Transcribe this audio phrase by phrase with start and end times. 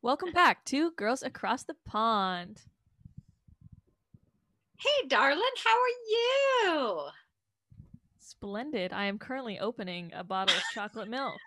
[0.00, 2.62] Welcome back to Girls Across the Pond.
[4.76, 7.00] Hey, darling, how are you?
[8.20, 8.92] Splendid.
[8.92, 11.40] I am currently opening a bottle of chocolate milk.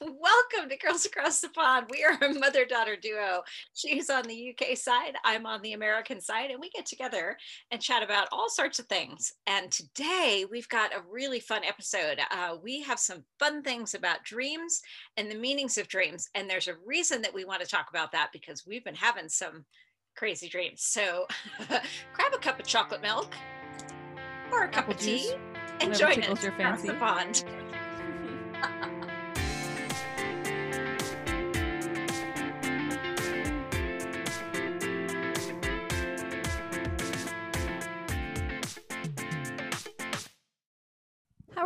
[0.00, 1.86] Welcome to Girls Across the Pond.
[1.90, 3.42] We are a mother daughter duo.
[3.74, 7.36] She's on the UK side, I'm on the American side, and we get together
[7.70, 9.32] and chat about all sorts of things.
[9.46, 12.18] And today we've got a really fun episode.
[12.30, 14.82] Uh, we have some fun things about dreams
[15.16, 16.28] and the meanings of dreams.
[16.34, 19.28] And there's a reason that we want to talk about that because we've been having
[19.28, 19.64] some
[20.16, 20.82] crazy dreams.
[20.82, 21.26] So
[21.68, 23.32] grab a cup of chocolate milk
[24.50, 25.34] or a cup Apple of tea juice,
[25.80, 27.44] and whatever join us across the pond.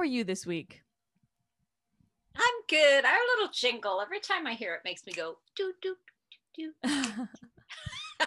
[0.07, 0.83] you this week?
[2.37, 3.05] I'm good.
[3.05, 5.97] Our little jingle, every time I hear it, makes me go doo doo
[6.57, 7.27] doo doo.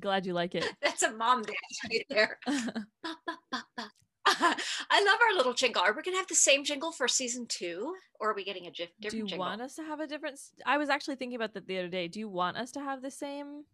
[0.00, 0.64] Glad you like it.
[0.82, 1.56] That's a mom dance
[1.88, 2.38] right there.
[2.46, 3.90] Ba, ba, ba.
[4.26, 5.82] I love our little jingle.
[5.82, 8.66] Are we going to have the same jingle for season two, or are we getting
[8.66, 9.10] a jif- different jingle?
[9.10, 9.46] Do you jingle?
[9.46, 10.40] want us to have a different?
[10.64, 12.08] I was actually thinking about that the other day.
[12.08, 13.64] Do you want us to have the same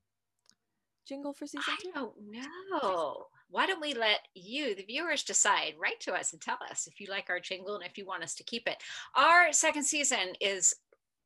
[1.07, 1.91] jingle for season I two?
[1.95, 3.27] don't know.
[3.51, 5.75] Why don't we let you, the viewers, decide?
[5.79, 8.23] Write to us and tell us if you like our jingle and if you want
[8.23, 8.77] us to keep it.
[9.17, 10.75] Our second season is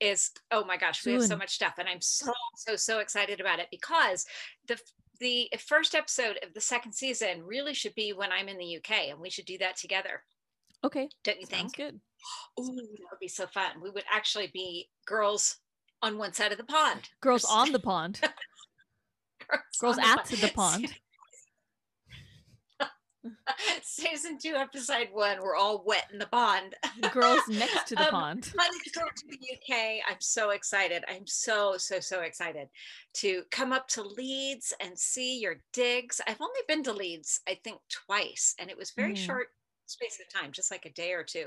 [0.00, 3.41] is oh my gosh, we have so much stuff, and I'm so so so excited
[3.41, 4.27] about it because
[4.66, 4.78] the
[5.20, 9.11] the first episode of the second season really should be when I'm in the UK,
[9.11, 10.22] and we should do that together.
[10.83, 11.77] Okay, Don't you sounds think?
[11.77, 12.00] good.
[12.61, 13.81] Ooh, that would be so fun.
[13.83, 15.59] We would actually be girls
[16.03, 17.09] on one side of the pond.
[17.20, 18.20] Girls on the pond.
[19.81, 20.94] Girls on at the pond.
[23.83, 26.75] Season two, episode one, we're all wet in the pond.
[27.00, 28.53] The girls next to the Um, pond.
[28.56, 29.39] Coming to go to the
[29.75, 30.00] UK.
[30.08, 31.05] I'm so excited.
[31.08, 32.69] I'm so, so, so excited
[33.14, 36.20] to come up to Leeds and see your digs.
[36.27, 39.19] I've only been to Leeds, I think, twice, and it was very Mm.
[39.27, 39.48] short
[39.87, 41.47] space of time, just like a day or two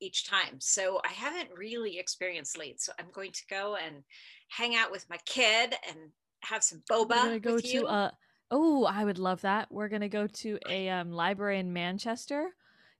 [0.00, 0.56] each time.
[0.60, 2.84] So I haven't really experienced Leeds.
[2.84, 4.02] So I'm going to go and
[4.48, 5.98] hang out with my kid and
[6.42, 8.10] have some boba gonna go to uh
[8.50, 9.70] oh, I would love that.
[9.70, 12.50] We're gonna go to a um, library in Manchester.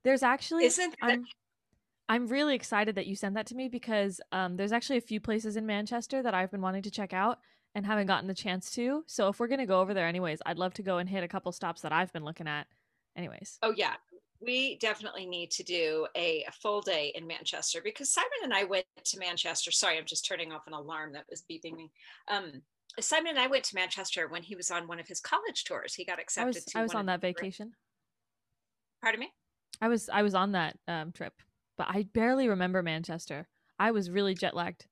[0.03, 1.25] There's actually Isn't that I'm
[2.09, 5.19] I'm really excited that you sent that to me because um, there's actually a few
[5.19, 7.39] places in Manchester that I've been wanting to check out
[7.75, 9.03] and haven't gotten the chance to.
[9.07, 11.27] So if we're gonna go over there anyways, I'd love to go and hit a
[11.27, 12.67] couple stops that I've been looking at.
[13.15, 13.95] Anyways, Oh yeah,
[14.39, 18.63] we definitely need to do a, a full day in Manchester because Simon and I
[18.63, 19.71] went to Manchester.
[19.71, 21.91] Sorry, I'm just turning off an alarm that was beeping me.
[22.27, 22.61] Um,
[22.99, 25.93] Simon and I went to Manchester when he was on one of his college tours.
[25.93, 27.73] He got I accepted was to I was on that vacation.
[29.01, 29.31] Pardon me.
[29.81, 31.33] I was I was on that um, trip,
[31.77, 33.47] but I barely remember Manchester.
[33.79, 34.87] I was really jet lagged.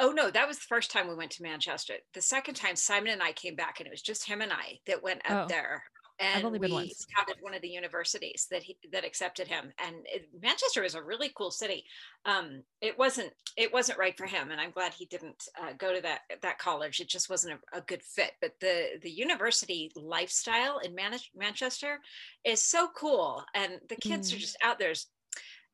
[0.00, 1.94] Oh no, that was the first time we went to Manchester.
[2.14, 4.78] The second time, Simon and I came back, and it was just him and I
[4.86, 5.48] that went up Oh.
[5.48, 5.84] there.
[6.18, 6.96] And only we been once.
[6.98, 9.72] scouted one of the universities that he that accepted him.
[9.84, 11.84] And it, Manchester is a really cool city.
[12.24, 15.94] Um, it wasn't it wasn't right for him, and I'm glad he didn't uh, go
[15.94, 17.00] to that that college.
[17.00, 18.32] It just wasn't a, a good fit.
[18.40, 22.00] But the the university lifestyle in Man- Manchester
[22.44, 24.40] is so cool, and the kids are Mm.
[24.40, 24.92] just out there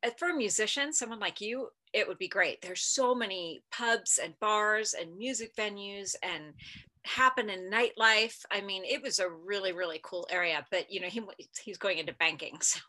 [0.04, 2.60] uh, for a musician, someone like you, it would be great.
[2.60, 6.54] There's so many pubs and bars and music venues and
[7.05, 8.37] happen in nightlife.
[8.51, 10.65] I mean, it was a really, really cool area.
[10.71, 11.23] But you know, he
[11.63, 12.81] he's going into banking, so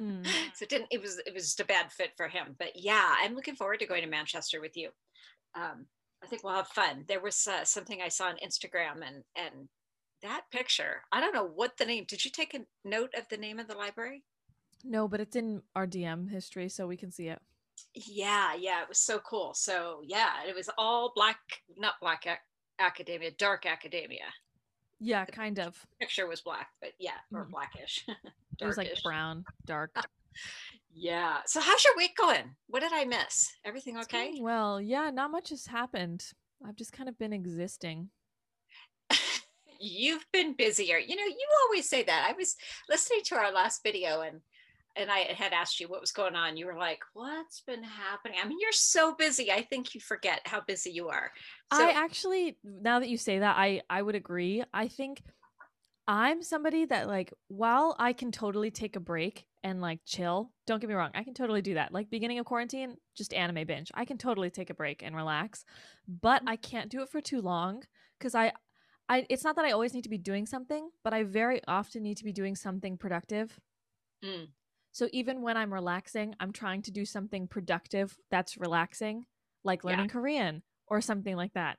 [0.00, 0.24] Mm.
[0.54, 0.86] so it didn't.
[0.92, 2.54] It was it was just a bad fit for him.
[2.60, 4.90] But yeah, I'm looking forward to going to Manchester with you.
[5.56, 5.86] Um,
[6.22, 7.04] I think we'll have fun.
[7.08, 9.68] There was uh, something I saw on Instagram, and and
[10.22, 11.02] that picture.
[11.10, 12.04] I don't know what the name.
[12.06, 14.22] Did you take a note of the name of the library?
[14.84, 17.40] No, but it's in our DM history, so we can see it.
[17.94, 19.54] Yeah, yeah, it was so cool.
[19.54, 21.38] So yeah, it was all black,
[21.76, 22.38] not black ac-
[22.80, 24.24] academia, dark academia.
[24.98, 25.86] Yeah, kind of.
[26.00, 27.50] Picture was black, but yeah, or Mhm.
[27.50, 28.04] blackish.
[28.60, 29.94] It was like brown, dark.
[30.92, 31.38] Yeah.
[31.46, 32.56] So how's your week going?
[32.66, 33.52] What did I miss?
[33.64, 34.38] Everything okay?
[34.40, 36.24] Well, yeah, not much has happened.
[36.66, 38.10] I've just kind of been existing.
[39.80, 40.98] You've been busier.
[40.98, 42.26] You know, you always say that.
[42.28, 42.56] I was
[42.88, 44.40] listening to our last video and
[44.96, 46.56] and I had asked you what was going on.
[46.56, 49.50] You were like, "What's been happening?" I mean, you're so busy.
[49.50, 51.30] I think you forget how busy you are.
[51.72, 54.62] So, I actually, now that you say that, I I would agree.
[54.72, 55.22] I think
[56.08, 60.52] I'm somebody that like, while I can totally take a break and like chill.
[60.66, 61.92] Don't get me wrong, I can totally do that.
[61.92, 63.90] Like beginning of quarantine, just anime binge.
[63.94, 65.64] I can totally take a break and relax,
[66.08, 67.82] but I can't do it for too long
[68.18, 68.52] because I.
[69.12, 72.04] I, it's not that I always need to be doing something, but I very often
[72.04, 73.58] need to be doing something productive.
[74.24, 74.50] Mm.
[74.92, 79.26] So even when I'm relaxing, I'm trying to do something productive that's relaxing.
[79.62, 79.90] like Yeah.
[79.90, 81.78] learning Korean or something like that,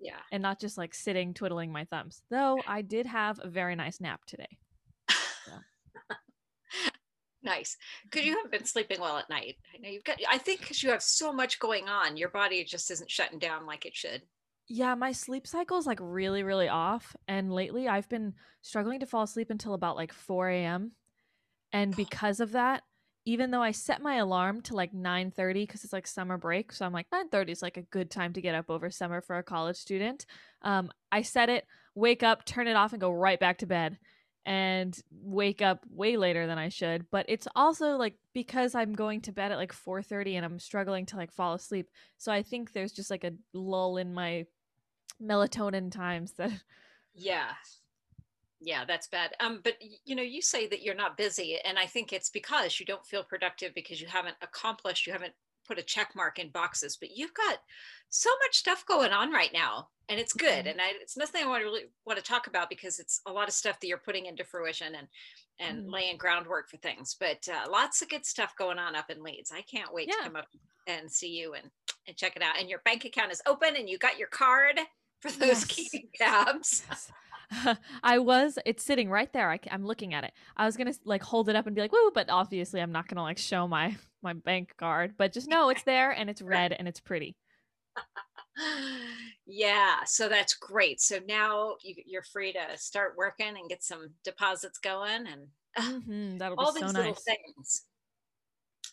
[0.00, 0.18] Yeah.
[0.32, 2.22] and not just like sitting twiddling my thumbs.
[2.28, 4.58] Though I did have a very nice nap today.
[7.42, 7.76] nice.
[8.04, 9.56] Because you haven't been sleeping well at night.
[9.74, 12.64] I know you've got, I think because you have so much going on, your body
[12.64, 14.22] just isn't shutting down like it should.
[14.68, 17.16] Yeah, my sleep cycle is like really, really off.
[17.28, 20.92] And lately I've been struggling to fall asleep until about like 4 a.m.
[21.72, 22.82] And because of that,
[23.26, 26.86] even though I set my alarm to like 9:30 because it's like summer break, so
[26.86, 29.42] I'm like 9:30 is like a good time to get up over summer for a
[29.42, 30.26] college student.
[30.62, 33.98] Um, I set it, wake up, turn it off, and go right back to bed,
[34.46, 37.06] and wake up way later than I should.
[37.10, 41.06] But it's also like because I'm going to bed at like 4:30 and I'm struggling
[41.06, 41.90] to like fall asleep.
[42.16, 44.46] So I think there's just like a lull in my
[45.22, 46.52] melatonin times that
[47.14, 47.52] Yeah.
[48.60, 49.34] Yeah, that's bad.
[49.40, 49.74] Um, but
[50.04, 53.06] you know, you say that you're not busy, and I think it's because you don't
[53.06, 55.32] feel productive because you haven't accomplished, you haven't
[55.66, 56.96] put a check mark in boxes.
[56.96, 57.58] But you've got
[58.10, 60.66] so much stuff going on right now, and it's good.
[60.66, 60.72] Mhm.
[60.72, 63.32] And I, it's nothing I want to really want to talk about because it's a
[63.32, 65.08] lot of stuff that you're putting into fruition and
[65.58, 65.92] and Mhm.
[65.92, 67.14] laying groundwork for things.
[67.18, 69.52] But uh, lots of good stuff going on up in Leeds.
[69.52, 70.48] I can't wait to come up
[70.86, 71.70] and see you and
[72.06, 72.58] and check it out.
[72.58, 74.80] And your bank account is open, and you got your card
[75.20, 75.64] for those Yes.
[75.64, 76.84] key cabs.
[76.90, 77.12] Yes.
[78.02, 78.58] I was.
[78.64, 79.50] It's sitting right there.
[79.50, 80.32] I, am looking at it.
[80.56, 83.08] I was gonna like hold it up and be like, "Woo!" But obviously, I'm not
[83.08, 85.14] gonna like show my my bank card.
[85.16, 87.36] But just know it's there and it's red and it's pretty.
[89.46, 91.00] yeah, so that's great.
[91.00, 96.00] So now you, you're free to start working and get some deposits going and uh,
[96.00, 97.24] hmm that'll all be these so little nice.
[97.24, 97.82] things.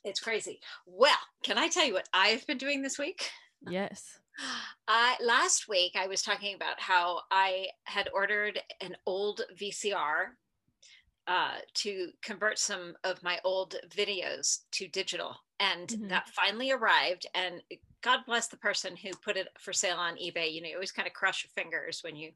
[0.04, 0.60] It's crazy.
[0.86, 3.30] Well, can I tell you what I've been doing this week?
[3.70, 4.20] Yes.
[4.88, 10.38] I last week I was talking about how I had ordered an old VCR
[11.28, 16.10] uh, to convert some of my old videos to digital, and Mhm.
[16.10, 17.28] that finally arrived.
[17.34, 17.62] And
[18.02, 20.54] God bless the person who put it for sale on eBay.
[20.54, 22.32] You know, you always kind of cross your fingers when you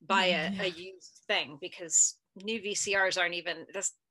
[0.00, 0.62] buy a, Yeah.
[0.62, 3.66] a used thing because new VCRs aren't even.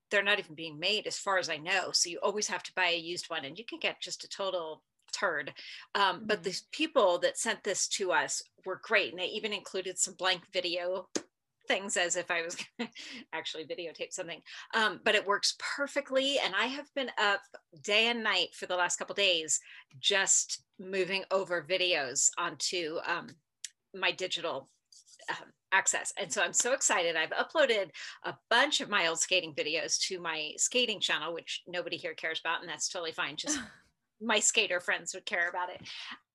[0.09, 1.91] They're not even being made, as far as I know.
[1.91, 4.29] So you always have to buy a used one, and you can get just a
[4.29, 4.83] total
[5.13, 5.53] turd.
[5.95, 6.43] Um, But Mhm.
[6.43, 10.43] the people that sent this to us were great, and they even included some blank
[10.51, 11.09] video
[11.67, 12.57] things as if I was
[13.33, 14.41] actually videotape something.
[14.73, 17.41] Um, but it works perfectly, and I have been up
[17.81, 19.59] day and night for the last couple days,
[19.99, 23.29] just moving over videos onto um,
[23.93, 24.69] my digital
[25.29, 26.11] um, access.
[26.17, 27.15] And so I'm so excited.
[27.15, 27.91] I've uploaded
[28.23, 32.39] a bunch of my old skating videos to my skating channel, which nobody here cares
[32.39, 33.37] about, and that's totally fine.
[33.37, 33.59] Just
[34.23, 35.81] my skater friends would care about it.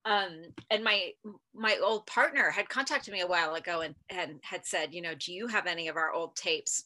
[0.05, 1.13] Um, and my
[1.55, 5.15] my old partner had contacted me a while ago and, and had said, you know,
[5.15, 6.85] do you have any of our old tapes?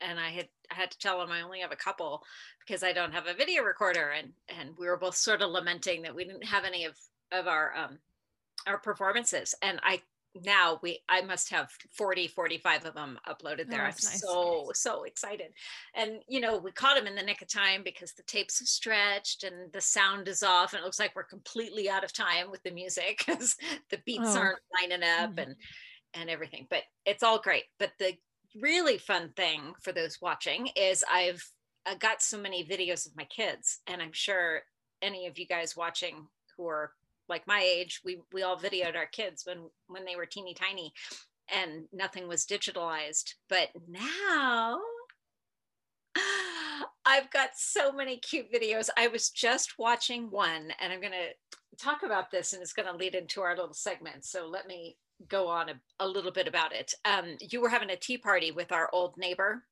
[0.00, 2.22] And I had I had to tell him I only have a couple
[2.66, 4.10] because I don't have a video recorder.
[4.10, 6.96] And and we were both sort of lamenting that we didn't have any of
[7.32, 7.98] of our um
[8.66, 9.54] our performances.
[9.62, 10.02] And I
[10.44, 13.82] now we I must have 40, 45 of them uploaded there.
[13.82, 14.20] Oh, I'm nice.
[14.20, 15.52] so, so excited.
[15.94, 18.68] And you know, we caught him in the nick of time because the tapes have
[18.68, 22.50] stretched and the sound is off, and it looks like we're completely out of time
[22.50, 23.56] with the music because
[23.90, 24.38] the beats Oh.
[24.38, 25.42] aren't lining up Mhm.
[25.42, 25.56] and
[26.14, 26.66] and everything.
[26.70, 27.64] But it's all great.
[27.78, 28.16] But the
[28.54, 31.42] really fun thing for those watching is I've
[31.86, 34.62] I got so many videos of my kids, and I'm sure
[35.02, 36.92] any of you guys watching who are
[37.28, 40.92] like my age, we we all videoed our kids when when they were teeny tiny,
[41.54, 43.34] and nothing was digitalized.
[43.48, 44.78] But now
[47.04, 48.88] I've got so many cute videos.
[48.96, 51.28] I was just watching one, and I'm gonna
[51.78, 54.24] talk about this, and it's gonna lead into our little segment.
[54.24, 54.96] So let me
[55.28, 56.94] go on a, a little bit about it.
[57.04, 59.64] Um, you were having a tea party with our old neighbor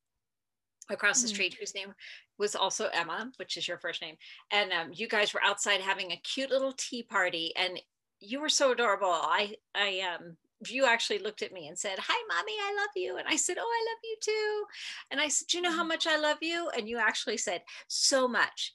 [0.90, 1.30] across the Mhm.
[1.30, 1.94] street, whose name
[2.38, 4.16] was also Emma, which is your first name.
[4.50, 7.80] And um, you guys were outside having a cute little tea party, and
[8.20, 9.10] you were so adorable.
[9.10, 13.16] I, I, um, you actually looked at me and said, "Hi, mommy, I love you."
[13.18, 14.64] And I said, "Oh, I love you too."
[15.10, 15.88] And I said, "Do you know how Mhm.
[15.88, 18.74] much I love you?" And you actually said, "So much."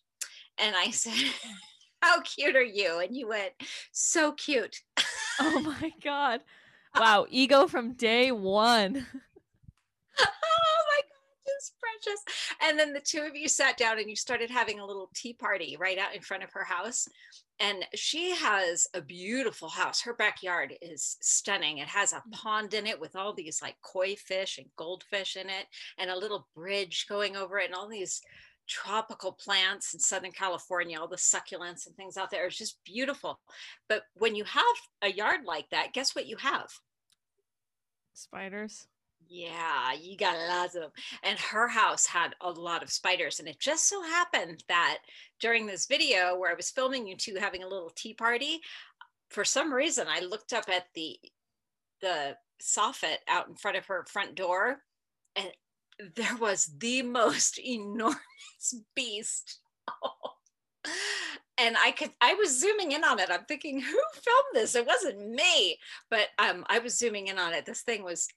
[0.57, 1.13] And I said,
[2.01, 3.53] "How cute are you?" And you went,
[3.91, 4.81] "So cute."
[5.39, 6.41] Oh my god.
[6.95, 9.07] Wow, ego from day one.
[11.59, 12.21] just precious.
[12.61, 15.33] And then the two of you sat down and you started having a little tea
[15.33, 17.07] party right out in front of her house.
[17.59, 20.01] And she has a beautiful house.
[20.01, 21.77] Her backyard is stunning.
[21.77, 22.31] It has a mm.
[22.31, 25.67] pond in it with all these like koi fish and goldfish in it
[25.99, 28.21] and a little bridge going over it and all these
[28.67, 32.47] tropical plants in southern california all the succulents and things out there.
[32.47, 33.39] It's just beautiful.
[33.89, 34.63] But when you have
[35.01, 36.69] a yard like that guess what you have?
[38.13, 38.87] Spiders.
[39.33, 40.91] Yeah, you got lots of them.
[41.23, 43.39] And her house had a lot of spiders.
[43.39, 44.97] And it just so happened that
[45.39, 48.59] during this video where I was filming you two having a little tea party,
[49.29, 51.17] for some reason I looked up at the
[52.01, 54.79] the soffit out in front of her front door
[55.37, 55.49] and
[56.15, 58.19] there was the most enormous
[58.95, 59.59] beast.
[61.57, 63.29] and I could I was zooming in on it.
[63.31, 64.75] I'm thinking, who filmed this?
[64.75, 65.77] It wasn't me,
[66.09, 67.65] but um, I was zooming in on it.
[67.65, 68.27] This thing was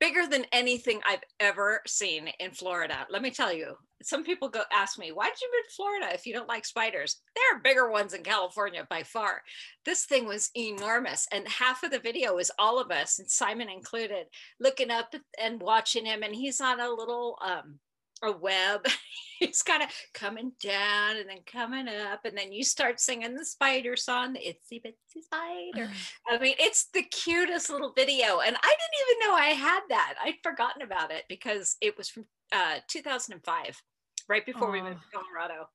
[0.00, 3.06] bigger than anything I've ever seen in Florida.
[3.10, 6.14] Let me tell you, some people go ask me, why did you move to Florida
[6.14, 7.22] if you don't like spiders?
[7.34, 9.42] There are bigger ones in California by far.
[9.84, 11.26] This thing was enormous.
[11.32, 14.26] And half of the video is all of us, and Simon included,
[14.60, 16.22] looking up and watching him.
[16.22, 17.78] And he's on a little um,
[18.22, 18.86] a web.
[19.40, 23.44] it's kind of coming down and then coming up, and then you start singing the
[23.44, 25.90] spider song, the itsy bitsy spider.
[26.28, 30.14] I mean, it's the cutest little video, and I didn't even know I had that.
[30.22, 33.82] I'd forgotten about it because it was from uh, 2005,
[34.28, 35.68] right before we moved to Colorado.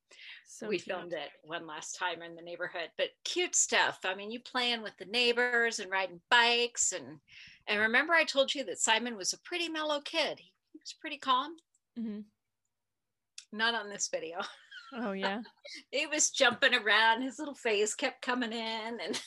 [0.48, 0.96] So we cute.
[0.96, 4.00] filmed it one last time in the neighborhood, but cute stuff.
[4.04, 7.20] I mean, you playing with the neighbors and riding bikes, and
[7.68, 10.40] and remember I told you that Simon was a pretty mellow kid.
[10.40, 11.56] He was pretty calm
[12.00, 12.20] Mm-hmm.
[13.54, 14.40] Not on this video.
[14.94, 15.42] Oh yeah.
[15.92, 17.22] he was jumping around.
[17.22, 19.22] His little face kept coming in, and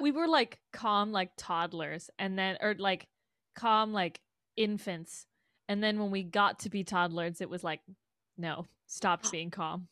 [0.00, 3.06] we were like calm, like toddlers, and then or like
[3.54, 4.20] calm, like
[4.56, 5.26] infants,
[5.68, 7.80] and then when we got to be toddlers, it was like,
[8.36, 9.88] no, stopped being calm.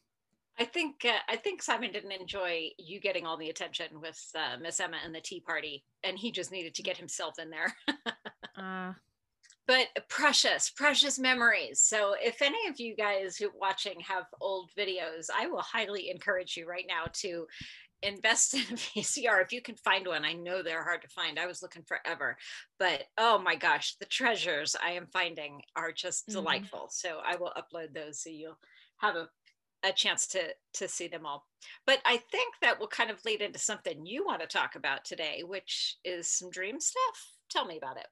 [0.59, 4.57] I think uh, I think Simon didn't enjoy you getting all the attention with uh,
[4.61, 7.75] Miss Emma and the tea party, and he just needed to get himself in there.
[8.57, 8.93] uh,
[9.66, 11.80] but precious, precious memories.
[11.80, 16.56] So if any of you guys who watching have old videos, I will highly encourage
[16.56, 17.47] you right now to
[18.02, 20.25] invest in a VCR if you can find one.
[20.25, 21.38] I know they're hard to find.
[21.38, 22.37] I was looking forever,
[22.78, 26.38] but oh my gosh, the treasures I am finding are just mm-hmm.
[26.38, 26.88] delightful.
[26.90, 28.59] So I will upload those so you'll
[28.99, 29.28] have a
[29.85, 30.40] a chance to
[30.73, 31.47] to see them all.
[31.87, 35.04] But I think that will kind of lead into something you want to talk about
[35.04, 37.28] today, which is some dream stuff.
[37.50, 38.06] Tell me about it.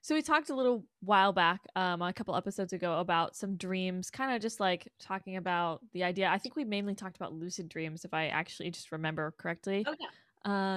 [0.00, 4.10] So we talked a little while back, um, a couple episodes ago, about some dreams,
[4.10, 6.28] kind of just like talking about the idea.
[6.28, 9.84] I think we mainly talked about lucid dreams, if I actually just remember correctly.
[9.86, 10.08] Oh, yeah.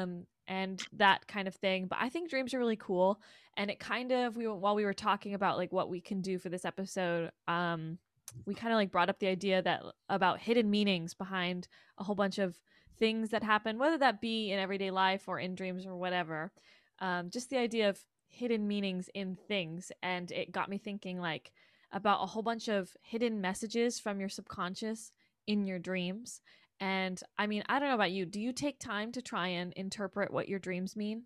[0.01, 1.87] Um, and that kind of thing.
[1.87, 3.21] But I think dreams are really cool,
[3.55, 6.39] and it kind of we while we were talking about like what we can do
[6.39, 7.99] for this episode, um,
[8.45, 12.15] we kind of like brought up the idea that about hidden meanings behind a whole
[12.15, 12.59] bunch of
[12.97, 16.51] things that happen, whether that be in everyday life or in dreams or whatever.
[16.99, 21.51] Um, just the idea of hidden meanings in things and it got me thinking like
[21.91, 25.11] about a whole bunch of hidden messages from your subconscious
[25.47, 26.41] in your dreams
[26.79, 29.73] and i mean i don't know about you do you take time to try and
[29.73, 31.23] interpret what your dreams mean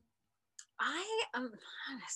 [0.79, 1.53] I am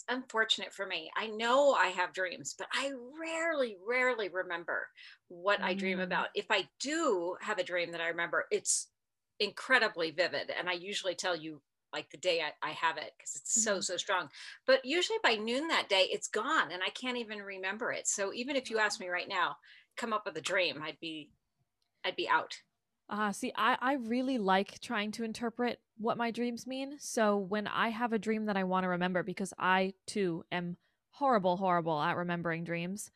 [0.10, 1.10] unfortunate for me.
[1.16, 4.88] I know I have dreams, but I rarely, rarely remember
[5.30, 5.64] what mm.
[5.64, 6.04] I dream mm.
[6.04, 6.28] about.
[6.36, 8.88] If I do have a dream that I remember, it's
[9.40, 10.52] incredibly vivid.
[10.58, 11.62] And I usually tell you
[11.94, 13.82] like the day I, I have it because it's so mm-hmm.
[13.82, 14.30] so strong
[14.66, 18.34] but usually by noon that day it's gone and i can't even remember it so
[18.34, 19.58] even if you ask me right now
[19.98, 21.30] come up with a dream i'd be
[22.06, 22.56] i'd be out
[23.12, 26.98] Ah, uh, see, I, I really like trying to interpret what my dreams mean.
[27.00, 30.78] So when I have a dream that I want to remember, because I too am
[31.10, 33.10] horrible, horrible at remembering dreams.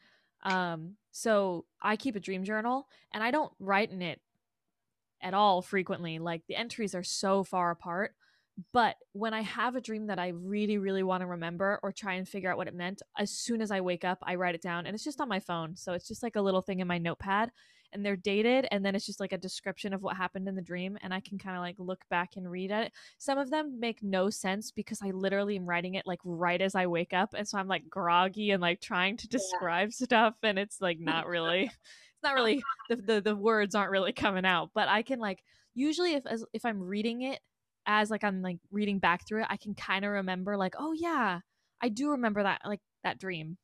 [0.43, 4.19] Um, so I keep a dream journal and I don't write in it
[5.21, 6.19] at all frequently.
[6.19, 8.15] Like the entries are so far apart.
[8.71, 12.13] But when I have a dream that I really, really want to remember or try
[12.13, 14.61] and figure out what it meant, as soon as I wake up, I write it
[14.61, 15.75] down and it's just on my phone.
[15.75, 17.51] So it's just like a little thing in my notepad
[17.93, 18.67] and they're dated.
[18.69, 20.97] And then it's just like a description of what happened in the dream.
[21.01, 22.91] And I can kind of like look back and read it.
[23.17, 26.75] Some of them make no sense because I literally am writing it like right as
[26.75, 27.33] I wake up.
[27.35, 30.05] And so I'm like groggy and like trying to describe yeah.
[30.05, 30.35] stuff.
[30.43, 34.45] And it's like not really, it's not really, the, the, the words aren't really coming
[34.45, 34.69] out.
[34.75, 35.43] But I can like,
[35.73, 37.39] usually if, as, if I'm reading it,
[37.85, 40.93] as like I'm like reading back through it, I can kind of remember like, oh
[40.93, 41.39] yeah,
[41.81, 43.57] I do remember that like that dream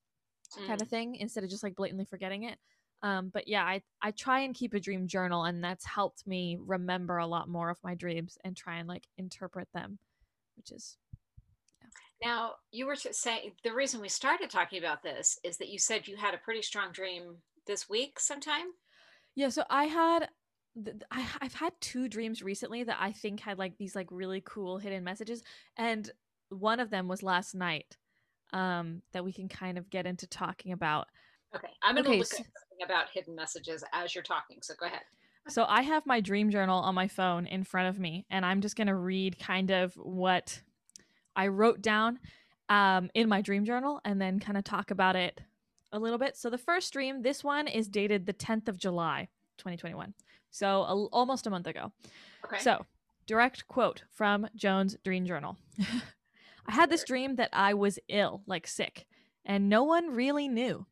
[0.58, 0.68] mm.
[0.68, 2.58] kind of thing instead of just like blatantly forgetting it.
[3.02, 6.58] Um, but yeah, I I try and keep a dream journal, and that's helped me
[6.60, 10.00] remember a lot more of my dreams and try and like interpret them,
[10.58, 10.98] which is.
[12.22, 16.06] Now you were saying the reason we started talking about this is that you said
[16.06, 18.68] you had a pretty strong dream this week sometime.
[19.36, 20.28] Yeah, so I had
[21.12, 24.78] I, I've had two dreams recently that I think had like these like really cool
[24.78, 25.44] hidden messages,
[25.78, 26.10] and
[26.50, 27.98] one of them was last night.
[28.52, 31.08] Um, that we can kind of get into talking about.
[31.56, 34.58] Okay, I'm gonna okay, look so, at something about hidden messages as you're talking.
[34.62, 35.02] So go ahead.
[35.48, 38.62] So I have my dream journal on my phone in front of me, and I'm
[38.62, 40.62] just gonna read kind of what
[41.36, 42.20] I wrote down.
[42.70, 45.42] um, in my dream journal and then kind of talk about it
[45.92, 46.38] a little bit.
[46.38, 50.14] So the first dream, this one is dated the 10th of July, 2021.
[50.52, 51.92] So a, almost a month ago.
[52.46, 52.60] Okay.
[52.60, 52.86] So,
[53.28, 55.58] direct quote from Joan's dream journal.
[56.68, 59.08] I had this dream that I was ill, like sick,
[59.46, 60.86] and no one really knew.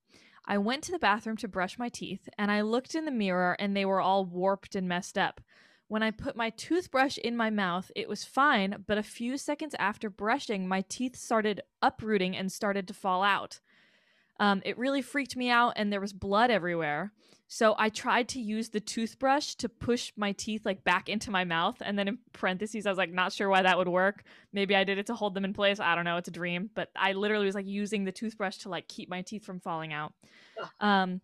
[0.45, 3.55] I went to the bathroom to brush my teeth, and I looked in the mirror
[3.59, 5.41] and they were all warped and messed up.
[5.89, 9.75] When I put my toothbrush in my mouth, it was fine, but a few seconds
[9.79, 13.59] after brushing, my teeth started uprooting and started to fall out.
[14.39, 17.11] Um, it really freaked me out, and there was blood everywhere.
[17.47, 21.45] So I tried to use the toothbrush to push my teeth like back into my
[21.45, 24.23] mouth, and then in parentheses, I was like, not sure why that would work.
[24.51, 25.79] Maybe I did it to hold them in place.
[25.79, 26.17] I don't know.
[26.17, 29.21] It's a dream, but I literally was like using the toothbrush to like keep my
[29.21, 30.13] teeth from falling out.
[30.81, 31.21] Um,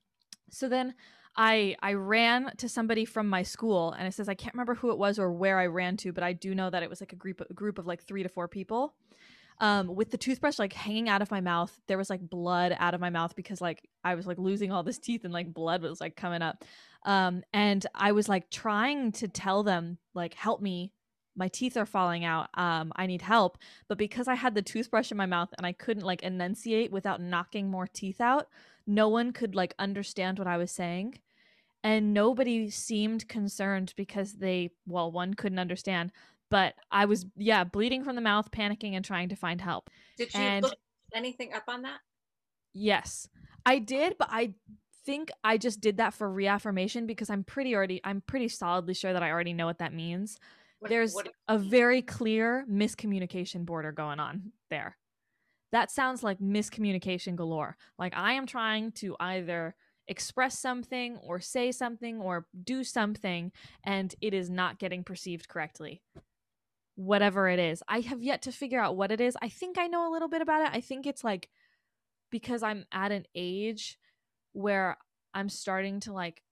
[0.50, 0.93] so then
[1.36, 4.91] I I ran to somebody from my school, and it says I can't remember who
[4.91, 7.12] it was or where I ran to, but I do know that it was like
[7.12, 8.93] a group a group of like three to four people
[9.60, 11.77] um, with the toothbrush like hanging out of my mouth.
[11.88, 14.83] There was like blood out of my mouth because like I was like losing all
[14.83, 16.63] this teeth and like blood was like coming up.
[17.05, 20.93] Um, and I was like trying to tell them like help me.
[21.36, 22.50] My teeth are falling out.
[22.53, 23.57] Um, I need help.
[23.88, 27.22] But because I had the toothbrush in my mouth and I couldn't like enunciate without
[27.22, 28.48] knocking more teeth out,
[28.86, 31.19] no one could like understand what I was saying.
[31.83, 36.12] And nobody seemed concerned because they, well, one couldn't understand,
[36.53, 39.89] but I was yeah bleeding from the mouth, panicking and trying to find help.
[40.17, 40.77] Did you and look
[41.12, 42.00] anything up on that?
[42.75, 43.27] Yes,
[43.65, 44.53] I did, but I
[45.03, 49.13] think I just did that for reaffirmation because I'm pretty already I'm pretty solidly sure
[49.13, 50.38] that I already know what that means.
[50.77, 54.98] What- There's what- a very clear miscommunication border going on there.
[55.72, 57.77] That sounds like miscommunication galore.
[57.98, 59.75] Like I am trying to either
[60.07, 63.51] express something or say something or do something
[63.83, 66.03] and it is not getting perceived correctly.
[66.95, 67.81] Whatever it is.
[67.88, 69.35] I have yet to figure out what it is.
[69.41, 70.69] I think I know a little bit about it.
[70.71, 71.50] I think it's like
[72.29, 73.97] because I'm at an age
[74.53, 74.97] where
[75.33, 76.43] I'm starting to like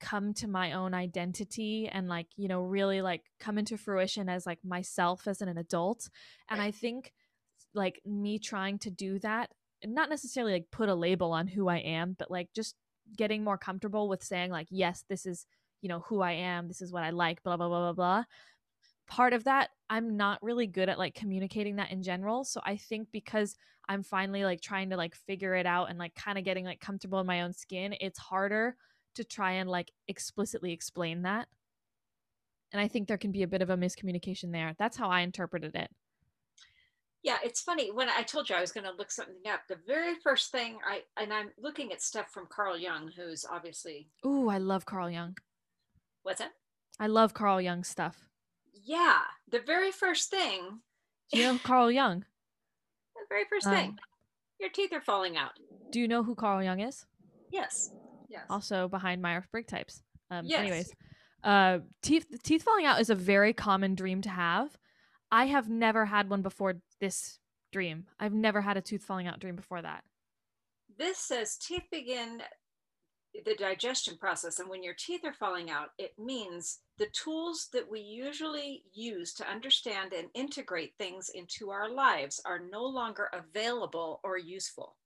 [0.00, 4.46] come to my own identity and like you know really like come into fruition as
[4.46, 6.08] like myself as an adult
[6.48, 7.12] and i think
[7.74, 9.50] like me trying to do that
[9.84, 12.76] not necessarily like put a label on who i am but like just
[13.16, 15.46] getting more comfortable with saying like yes this is
[15.80, 18.24] you know who i am this is what i like blah blah blah blah blah
[19.08, 22.76] part of that i'm not really good at like communicating that in general so i
[22.76, 23.56] think because
[23.88, 26.80] i'm finally like trying to like figure it out and like kind of getting like
[26.80, 28.76] comfortable in my own skin it's harder
[29.14, 31.48] to try and like explicitly explain that
[32.72, 35.20] and i think there can be a bit of a miscommunication there that's how i
[35.20, 35.90] interpreted it
[37.24, 37.90] Yeah, it's funny.
[37.90, 40.78] When I told you I was going to look something up, the very first thing
[40.86, 45.10] I and I'm looking at stuff from Carl Jung, who's obviously ooh i love carl
[45.10, 45.36] jung
[46.22, 46.52] what's that?
[47.00, 48.28] i love carl jung stuff
[48.72, 49.18] Yeah,
[49.50, 50.80] the very first thing,
[51.32, 52.24] do you know carl Jung?
[53.14, 53.96] the very first Um, thing,
[54.60, 55.52] your teeth are falling out.
[55.90, 57.04] do you know who carl Jung is
[57.50, 57.90] Yes,
[58.28, 58.44] yes.
[58.50, 60.60] also behind myers-briggs types um Yes.
[60.60, 60.92] anyways
[61.44, 64.76] uh teeth teeth falling out is a very common dream to have
[65.30, 67.38] i have never had one before this
[67.72, 70.02] dream i've never had a tooth falling out dream before that
[70.98, 72.42] This says teeth begin
[73.44, 77.90] the digestion process, and when your teeth are falling out, it means the tools that
[77.90, 84.20] we usually use to understand and integrate things into our lives are no longer available
[84.24, 84.96] or useful.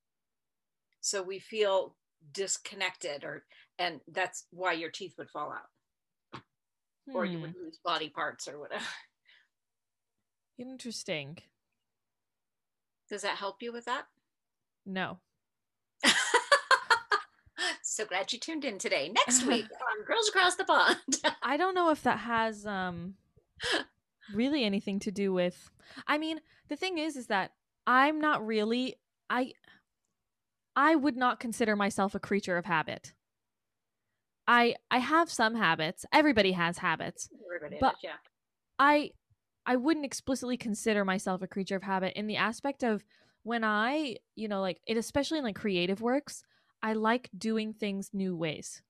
[1.01, 1.97] So we feel
[2.33, 3.45] disconnected, or
[3.79, 5.69] and that's why your teeth would fall out,
[7.13, 8.85] or you Hmm, would lose body parts or whatever.
[10.59, 11.39] interesting
[13.09, 14.09] Does that help you with that?
[14.87, 15.21] no
[17.83, 19.09] so glad you tuned in today.
[19.13, 20.97] Next week on Girls Across the Pond.
[21.43, 23.15] I don't know if that has um
[24.35, 25.71] really anything to do with
[26.07, 27.53] I mean, the thing is is that
[27.87, 28.97] I'm not really
[29.31, 29.53] I
[30.75, 33.13] I would not consider myself a creature of habit.
[34.47, 36.05] I I have some habits.
[36.13, 37.29] Everybody has habits.
[37.47, 38.17] Everybody But- yeah.
[38.79, 39.13] I
[39.65, 43.05] I wouldn't explicitly consider myself a creature of habit in the aspect of
[43.45, 46.43] when I, you know, like it especially in like creative works,
[46.83, 48.83] I like doing things new ways.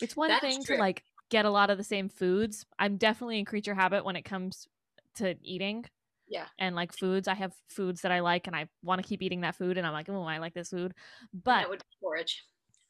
[0.00, 0.76] It's one That's thing true.
[0.76, 2.64] to like get a lot of the same foods.
[2.78, 4.68] I'm definitely in creature habit when it comes
[5.16, 5.84] to eating
[6.28, 6.46] Yeah.
[6.58, 7.26] and like foods.
[7.28, 9.86] I have foods that I like and I want to keep eating that food and
[9.86, 10.94] I'm like, "Oh, I like this food."
[11.32, 12.44] But that would be porridge.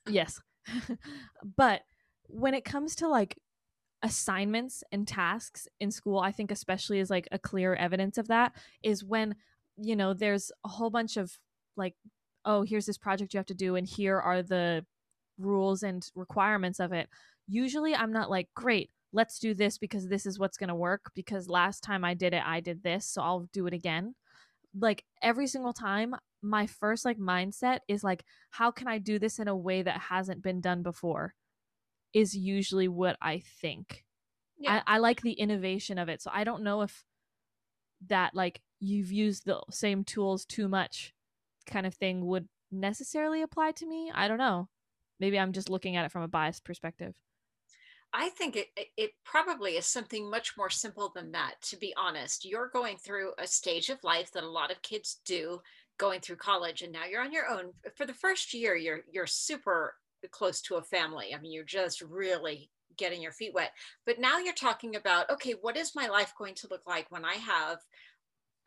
[0.09, 0.41] Yes.
[1.57, 1.83] but
[2.29, 3.39] when it comes to like
[4.03, 8.55] assignments and tasks in school, I think especially is like a clear evidence of that
[8.83, 9.37] is when,
[9.77, 11.39] you know, there's a whole bunch of
[11.77, 11.95] like,
[12.49, 14.85] oh, here's this project you have to do and here are the
[15.39, 17.09] rules and requirements of it.
[17.47, 21.13] Usually I'm not like, great, let's do this because this is what's going to work
[21.15, 24.15] because last time I did it, I did this, so I'll do it again.
[24.79, 29.39] like every single time my first like mindset is like how can I do this
[29.39, 31.35] in a way that hasn't been done before
[32.15, 34.05] is usually what I think.
[34.59, 34.83] Yeah.
[34.87, 36.23] I, I like the innovation of it.
[36.23, 37.05] So I don't know if
[38.07, 41.13] that like you've used the same tools too much
[41.69, 44.11] kind of thing would necessarily apply to me.
[44.15, 44.69] I don't know.
[45.21, 47.15] Maybe I'm just looking at it from a biased perspective.
[48.13, 52.45] I think it, it probably is something much more simple than that, to be honest.
[52.45, 55.61] You're going through a stage of life that a lot of kids do
[55.99, 57.73] going through college and now you're on your own.
[57.97, 59.95] For the first year, you're you're super
[60.31, 61.35] close to a family.
[61.35, 63.73] I mean, you're just really getting your feet wet.
[64.07, 67.25] But now you're talking about, okay, what is my life going to look like when
[67.25, 67.79] I have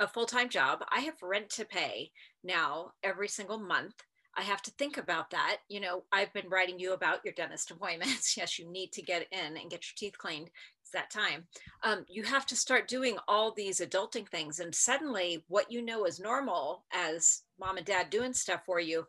[0.02, 0.84] a full-time job?
[0.90, 2.12] I have rent to pay
[2.44, 4.04] now every single month.
[4.36, 5.60] I have to think about that.
[5.70, 8.38] You know, I've been writing you about your dentist appointments.
[8.38, 10.52] yes, you need to get in and get your teeth cleaned.
[10.82, 11.48] It's that time.
[11.84, 14.60] Um, you have to start doing all these adulting things.
[14.60, 19.08] And suddenly, what you know is normal as mom and dad doing stuff for you,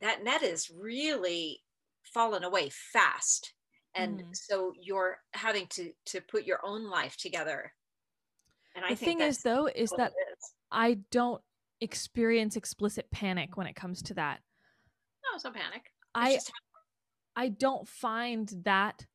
[0.00, 1.64] that net is really
[2.02, 3.54] fallen away fast.
[3.94, 4.32] And Mhm.
[4.32, 7.74] so you're having to to put your own life together.
[8.78, 10.12] And I the thing is though is that.
[10.70, 11.42] I don't
[11.80, 14.40] experience explicit panic when it comes to that.
[15.24, 15.82] No, it's no panic.
[15.84, 16.52] It's I just
[17.36, 19.06] I don't find that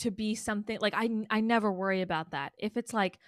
[0.00, 2.52] to be something like I I never worry about that.
[2.58, 3.18] If it's like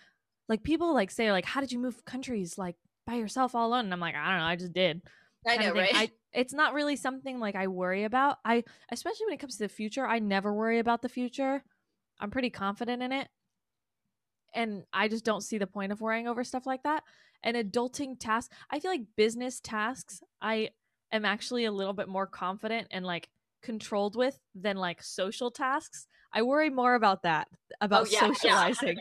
[0.49, 3.87] like people like say like how did you move countries like by yourself all alone
[3.87, 5.03] and I'm like I don't know, I just did.
[5.47, 5.91] I know, right?
[5.95, 8.39] I it's not really something like I worry about.
[8.45, 11.63] I especially when it comes to the future, I never worry about the future.
[12.21, 13.29] I'm pretty confident in it.
[14.55, 17.05] And I just don't see the point of worrying over stuff like that.
[17.43, 20.71] And adulting tasks, I feel like business tasks, I
[21.13, 23.29] am actually a little bit more confident and like
[23.63, 26.07] controlled with than like social tasks.
[26.33, 28.99] I worry more about that, oh, about Oh, yeah, yeah, socializing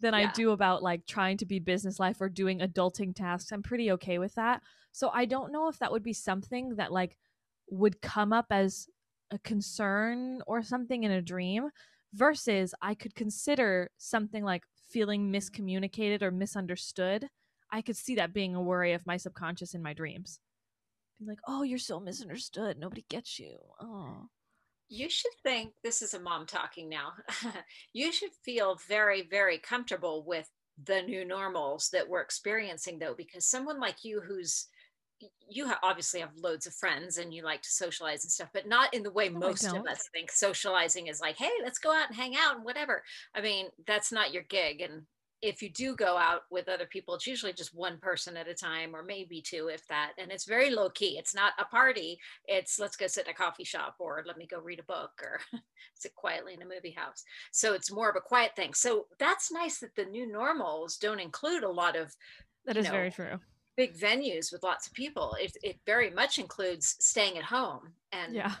[0.00, 3.52] than I do about like trying to be business life or doing adulting tasks.
[3.52, 4.62] I'm pretty okay with that.
[4.92, 7.16] So I don't know if that would be something that like
[7.70, 8.86] would come up as
[9.30, 11.70] a concern or something in a dream
[12.14, 17.28] versus I could consider something like feeling miscommunicated or misunderstood.
[17.70, 20.38] I could see that being a worry of my subconscious in my dreams.
[21.18, 22.78] Be like, "Oh, you're so misunderstood.
[22.78, 24.28] Nobody gets you." Oh.
[24.88, 27.14] you should think this is a mom talking now.
[27.92, 30.48] you should feel very, very comfortable with
[30.82, 34.66] the new normals that we're experiencing, though, because someone like you who's
[35.48, 38.68] you ha- obviously have loads of friends and you like to socialize and stuff, but
[38.68, 41.92] not in the way No, most of us think socializing is like, hey, let's go
[41.92, 43.02] out and hang out and whatever.
[43.34, 44.80] I mean, that's not your gig.
[44.80, 45.02] And
[45.42, 48.54] if you do go out with other people, it's usually just one person at a
[48.54, 50.12] time or maybe two, if that.
[50.18, 51.18] And it's very low key.
[51.18, 52.18] It's not a party.
[52.46, 55.10] It's let's go sit in a coffee shop or let me go read a book
[55.22, 55.40] or
[55.94, 57.24] sit quietly in a movie house.
[57.52, 58.72] So it's more of a quiet thing.
[58.74, 62.14] So that's nice that the new normals don't include a lot of
[62.64, 63.38] That is know, very true.
[63.76, 65.36] Big venues with lots of people.
[65.40, 68.54] It, it very much includes staying at home and Yeah.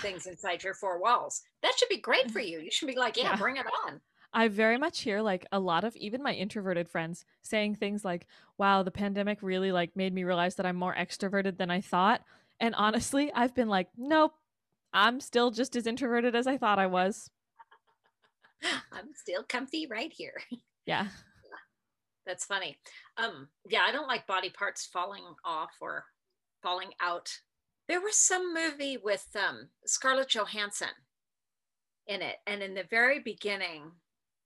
[0.00, 1.42] things inside your four walls.
[1.62, 2.60] That should be great for you.
[2.60, 3.36] You should be like, yeah, Yeah.
[3.36, 4.00] bring it on.
[4.32, 8.28] I very much hear like a lot of even my introverted friends saying things like,
[8.58, 12.22] "Wow, the pandemic really like made me realize that I'm more extroverted than I thought."
[12.60, 14.34] And honestly, I've been like, "Nope.
[14.92, 17.28] I'm still just as introverted as I thought I was."
[18.92, 20.34] I'm still comfy right here.
[20.86, 21.08] Yeah.
[22.30, 22.76] That's funny.
[23.16, 26.04] Um, yeah, I don't like body parts falling off or
[26.62, 27.28] falling out.
[27.88, 30.94] There was some movie with um, Scarlett Johansson
[32.06, 33.90] in it, and in the very beginning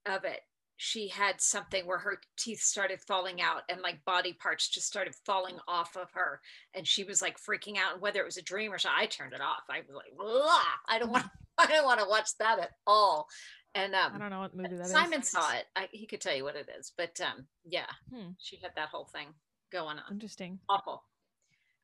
[0.07, 0.39] of it,
[0.77, 5.13] she had something where her teeth started falling out and like body parts just started
[5.23, 6.41] falling off of her,
[6.73, 7.93] and she was like freaking out.
[7.93, 9.61] And whether it was a dream or something, I turned it off.
[9.69, 11.27] I was like, "Blah, I don't want,
[11.59, 13.27] I don't want to watch that at all.
[13.75, 14.91] And um, I don't know what movie that is.
[14.91, 15.65] Simon saw it.
[15.75, 18.29] I, he could tell you what it is, but um, yeah, Hmm.
[18.39, 19.27] she had that whole thing
[19.71, 20.11] going on.
[20.13, 20.59] Interesting.
[20.69, 21.03] Awful.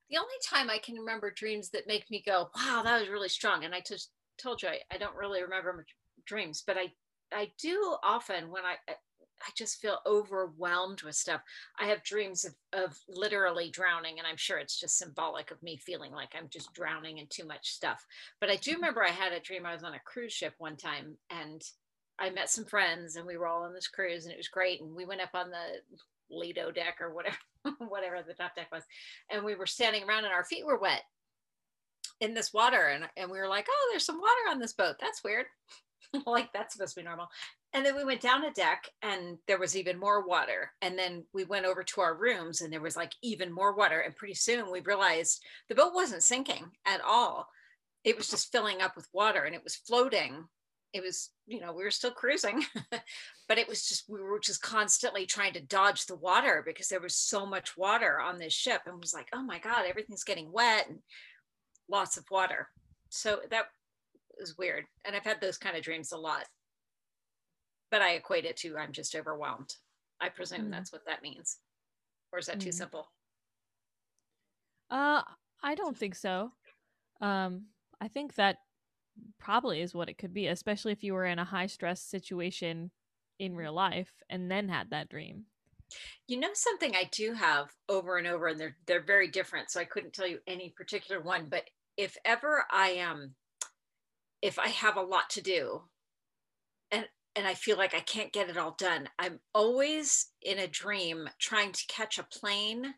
[0.09, 3.29] The only time I can remember dreams that make me go, "Wow, that was really
[3.29, 5.83] strong," and I just told you I, I don't really remember my
[6.25, 6.93] dreams, but I
[7.33, 8.93] I do often when I I
[9.43, 11.41] I just feel overwhelmed with stuff.
[11.79, 15.77] I have dreams of, of literally drowning, and I'm sure it's just symbolic of me
[15.77, 18.05] feeling like I'm just drowning in too much stuff.
[18.39, 20.77] But I do remember I had a dream I was on a cruise ship one
[20.77, 21.61] time, and
[22.21, 24.81] I met some friends, and we were all on this cruise, and it was great.
[24.81, 25.97] And we went up on the
[26.29, 27.37] Lido deck or whatever,
[27.79, 28.83] whatever the top deck was,
[29.31, 31.01] and we were standing around, and our feet were wet
[32.19, 34.95] in this water, and and we were like, "Oh, there's some water on this boat.
[34.99, 35.47] That's weird."
[36.25, 37.27] like that's supposed to be normal.
[37.73, 40.71] And then we went down a deck and there was even more water.
[40.81, 43.99] And then we went over to our rooms and there was like even more water.
[43.99, 47.47] And pretty soon we realized the boat wasn't sinking at all.
[48.03, 50.45] It was just filling up with water and it was floating
[50.93, 52.63] it was you know we were still cruising
[53.47, 56.99] but it was just we were just constantly trying to dodge the water because there
[56.99, 60.51] was so much water on this ship and was like oh my god everything's getting
[60.51, 60.99] wet and
[61.89, 62.69] lots of water.
[63.09, 63.65] So that
[64.39, 66.45] was weird and i've had those kind of dreams a lot.
[67.91, 69.73] But i equate it to i'm just overwhelmed.
[70.19, 70.71] I presume mm.
[70.71, 71.57] that's what that means.
[72.31, 72.63] Or is that mm.
[72.63, 73.11] too simple?
[74.89, 75.21] Uh
[75.63, 76.51] i don't think so.
[77.21, 77.65] Um
[77.99, 78.57] i think that
[79.39, 82.91] probably is what it could be, especially if you were in a high stress situation
[83.39, 85.45] in real life and then had that dream.
[86.27, 89.71] You know something I do have over and over, and they're they're very different.
[89.71, 91.65] So I couldn't tell you any particular one, but
[91.97, 93.35] if ever I am, um,
[94.41, 95.81] if I have a lot to do,
[96.91, 100.67] and and I feel like I can't get it all done, I'm always in a
[100.67, 102.93] dream trying to catch a plane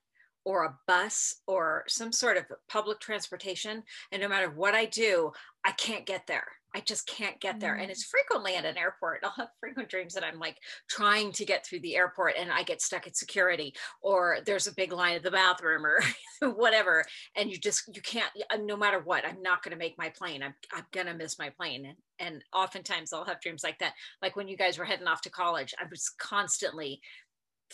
[0.45, 3.83] or a bus or some sort of public transportation.
[4.11, 5.31] And no matter what I do,
[5.65, 6.47] I can't get there.
[6.75, 7.75] I just can't get there.
[7.75, 8.09] And it's mm.
[8.09, 9.19] frequently at an airport.
[9.23, 10.57] I'll have frequent dreams that I'm like
[10.89, 14.73] trying to get through the airport and I get stuck at security or there's a
[14.73, 15.99] big line at the bathroom or
[16.55, 17.05] whatever.
[17.35, 20.09] And you just, you can't, uh, no matter what, I'm not going to make my
[20.09, 20.41] plane.
[20.41, 21.85] I'm, I'm going to miss my plane.
[21.85, 23.93] And, and oftentimes I'll have dreams like that.
[24.21, 27.01] Like when you guys were heading off to college, I was constantly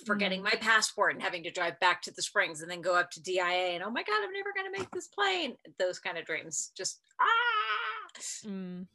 [0.06, 0.46] forgetting mm.
[0.46, 3.22] my passport and having to drive back to the springs and then go up to
[3.22, 5.56] DIA and oh my god, I'm never going to make this plane.
[5.78, 8.86] Those kind of dreams, just ah, mm.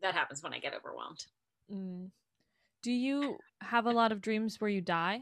[0.00, 1.24] that happens when I get overwhelmed.
[1.72, 2.10] Mm.
[2.82, 5.20] Do you have a lot of dreams where you die?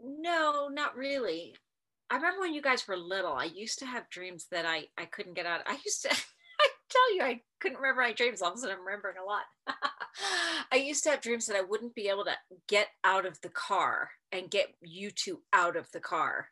[0.00, 1.56] No, no, not really.
[2.10, 5.06] I remember when you guys were little, I used to have dreams that I I
[5.06, 5.62] couldn't get out.
[5.66, 6.10] I used to
[6.94, 8.42] tell you I couldn't remember my dreams.
[8.42, 9.44] All of a sudden, I'm remembering a lot.
[10.72, 12.34] I used to have dreams that I wouldn't be able to
[12.68, 16.48] get out of the car and get you two out of the car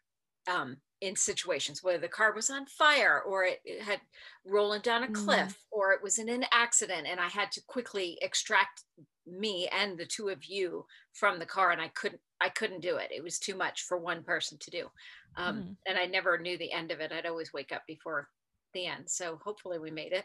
[0.51, 4.01] um, in situations, whether the car was on fire or it, it had
[4.47, 5.15] rolling down a mm.
[5.15, 8.83] cliff or it was in an accident and I had to quickly extract
[9.27, 12.97] me and the two of you from the car and I couldn't I couldn't do
[12.97, 13.11] it.
[13.15, 14.89] It was too much for one person to do.
[15.37, 15.77] Um, mm.
[15.87, 17.13] And I never knew the end of it.
[17.13, 18.29] I'd always wake up before
[18.73, 19.05] the end.
[19.09, 20.25] So hopefully we made it.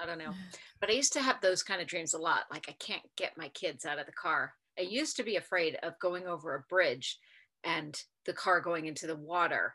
[0.00, 0.32] I don't know.
[0.80, 2.44] But I used to have those kind of dreams a lot.
[2.50, 4.54] Like I can't get my kids out of the car.
[4.78, 7.18] I used to be afraid of going over a bridge
[7.64, 9.74] and the car going into the water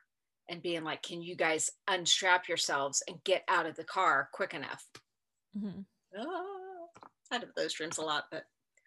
[0.49, 4.53] and being like, can you guys unstrap yourselves and get out of the car quick
[4.53, 4.85] enough?
[5.57, 5.81] Mm-hmm.
[6.17, 6.87] Oh,
[7.31, 8.43] I have those dreams a lot, but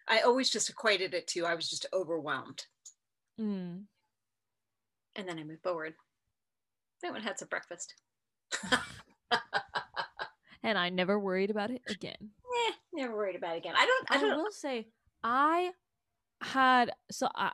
[0.07, 2.65] I always just equated it to I was just overwhelmed.
[3.39, 3.83] Mm.
[5.15, 5.93] And then I moved forward.
[7.05, 7.93] I went had some breakfast.
[10.63, 12.15] and I never worried about it again.
[12.21, 13.73] Eh, never worried about it again.
[13.77, 14.05] I don't.
[14.09, 14.87] I, don't, I will say
[15.23, 15.71] I
[16.41, 17.51] had so I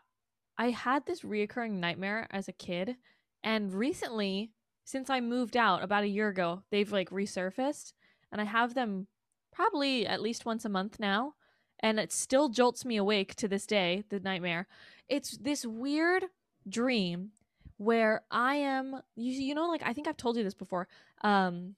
[0.57, 2.97] I had this reoccurring nightmare as a kid,
[3.43, 4.51] and recently,
[4.85, 7.93] since I moved out about a year ago, they've like resurfaced,
[8.31, 9.07] and I have them
[9.51, 11.33] probably at least once a month now,
[11.79, 14.03] and it still jolts me awake to this day.
[14.09, 14.67] The nightmare.
[15.09, 16.25] It's this weird
[16.67, 17.31] dream
[17.77, 20.87] where I am you you know like I think I've told you this before
[21.23, 21.75] um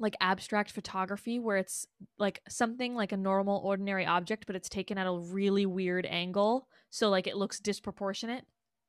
[0.00, 1.86] like abstract photography where it's
[2.18, 6.66] like something like a normal ordinary object but it's taken at a really weird angle
[6.88, 8.44] so like it looks disproportionate?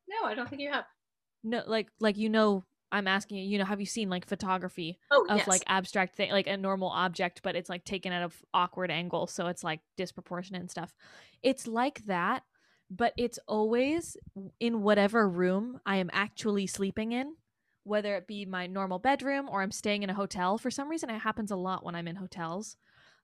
[0.08, 0.86] No i don't think you have.
[1.44, 5.00] No like like you know i'm asking you you know have you seen like photography
[5.12, 5.48] oh, of yes.
[5.48, 9.28] like abstract thing like a normal object but it's like taken at a awkward angle
[9.28, 10.94] so it's like disproportionate and stuff?
[11.44, 12.44] It's like that
[12.90, 14.18] but it's always
[14.60, 17.34] in whatever room i am actually sleeping in
[17.84, 20.58] whether it be my normal bedroom or I'm staying in a hotel.
[20.58, 22.78] For some reason, it happens a lot when I'm in hotels.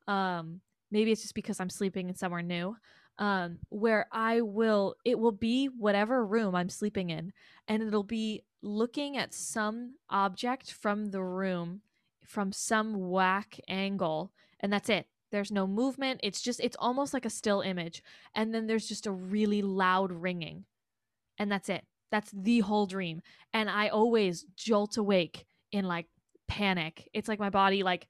[0.07, 2.75] Um, maybe it's just because I'm sleeping in somewhere new.
[3.19, 7.33] Um, where I will, it will be whatever room I'm sleeping in,
[7.67, 11.81] and it'll be looking at some object from the room
[12.27, 15.07] from some whack angle, and that's it.
[15.31, 16.19] There's no movement.
[16.23, 18.03] It's just, it's almost like a still image.
[18.35, 20.65] And then there's just a really loud ringing,
[21.37, 21.85] and that's it.
[22.11, 23.21] That's the whole dream.
[23.53, 26.07] And I always jolt awake in like
[26.47, 27.09] panic.
[27.13, 28.07] It's like my body like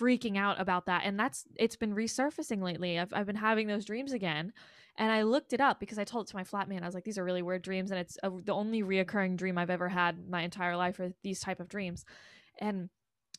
[0.00, 1.02] freaking out about that.
[1.04, 2.98] And that's it's been resurfacing lately.
[2.98, 4.52] I've I've been having those dreams again.
[4.98, 6.82] And I looked it up because I told it to my flatmate.
[6.82, 7.90] I was like, these are really weird dreams.
[7.90, 11.40] And it's a, the only reoccurring dream I've ever had my entire life are these
[11.40, 12.04] type of dreams.
[12.58, 12.88] And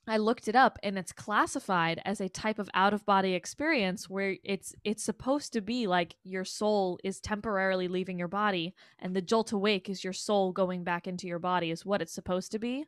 [0.08, 4.10] I looked it up and it's classified as a type of out of body experience
[4.10, 9.14] where it's it's supposed to be like your soul is temporarily leaving your body and
[9.14, 12.54] the jolt awake is your soul going back into your body is what it's supposed
[12.54, 12.86] to be.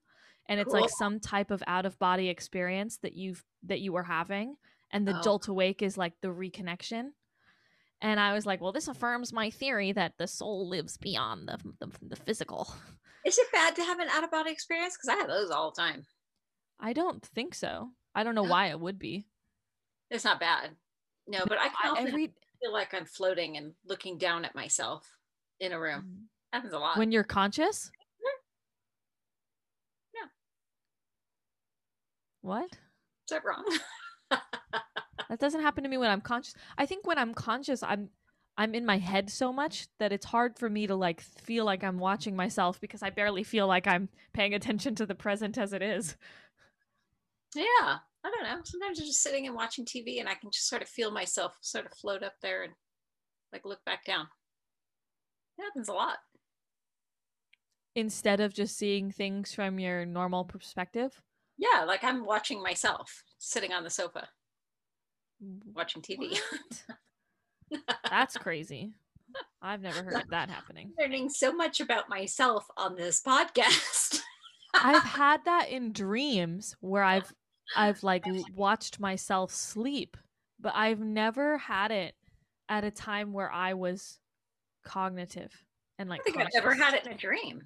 [0.47, 0.82] And it's cool.
[0.82, 4.55] like some type of out of body experience that you've that you were having
[4.91, 5.21] and the oh.
[5.21, 7.10] jolt awake is like the reconnection.
[8.01, 11.58] And I was like, well, this affirms my theory that the soul lives beyond the
[11.79, 12.73] the, the physical.
[13.25, 14.95] Is it bad to have an out of body experience?
[14.95, 16.05] Because I have those all the time.
[16.80, 17.92] I don't think so.
[18.15, 18.50] I don't know Yeah.
[18.50, 19.26] why it would be.
[20.10, 20.76] It's not bad.
[21.28, 25.18] No, but I can every feel like I'm floating and looking down at myself
[25.60, 26.04] in a room.
[26.04, 26.26] Mm.
[26.54, 26.98] Happens a lot.
[26.98, 27.92] when you're conscious.
[30.13, 30.22] Yeah.
[32.42, 32.72] What?
[32.72, 32.78] Is
[33.30, 33.65] that wrong?
[35.30, 36.56] That doesn't happen to me when I'm conscious.
[36.76, 38.10] I think when I'm conscious, I'm
[38.58, 41.84] I'm in my head so much that it's hard for me to like feel like
[41.84, 45.72] I'm watching myself because I barely feel like I'm paying attention to the present as
[45.72, 46.18] it is.
[47.56, 47.98] Yeah.
[48.24, 48.62] I don't know.
[48.64, 51.58] Sometimes I'm just sitting and watching TV and I can just sort of feel myself
[51.62, 52.74] sort of float up there and
[53.54, 54.28] like look back down.
[55.58, 56.18] It happens a lot.
[57.96, 61.22] Instead of just seeing things from your normal perspective.
[61.58, 64.28] Yeah, like I'm watching myself sitting on the sofa
[65.74, 66.38] watching TV.
[68.10, 68.92] That's crazy.
[69.62, 70.92] I've never heard of that happening.
[71.00, 74.22] Learning so much about myself on this podcast.
[74.74, 77.32] I've had that in dreams where I've
[77.75, 80.17] I've like watched myself sleep,
[80.60, 82.15] but I've never had it
[82.67, 84.19] at a time where I was
[84.84, 85.65] cognitive
[85.97, 86.84] and like don't think I've ever conscious.
[86.86, 87.63] had it in a dream.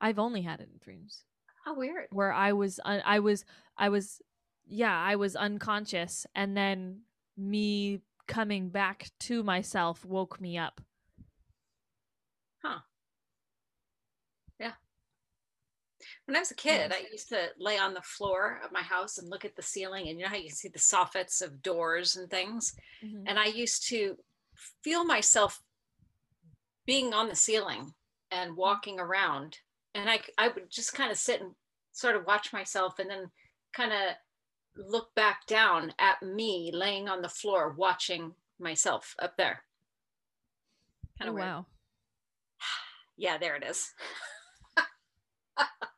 [0.00, 1.24] I've only had it in dreams
[1.64, 2.06] How weird.
[2.10, 3.44] where I was un- I was
[3.76, 4.20] I was
[4.66, 7.00] yeah, I was unconscious and then
[7.36, 10.80] me coming back to myself woke me up.
[16.26, 16.92] When I was a kid.
[16.92, 20.08] I used to lay on the floor of my house and look at the ceiling,
[20.08, 22.74] and you know how you can see the soffits of doors and things.
[23.02, 23.24] Mhm.
[23.26, 24.24] And I used to
[24.82, 25.62] feel myself
[26.86, 27.94] being on the ceiling
[28.30, 29.60] and walking around,
[29.94, 31.54] and I I would just kind of sit and
[31.92, 33.30] sort of watch myself, and then
[33.72, 34.16] kind of
[34.76, 39.66] look back down at me laying on the floor watching myself up there.
[41.18, 41.46] Kind Oh, of weird.
[41.46, 41.66] wow.
[43.16, 43.94] Yeah, there it is.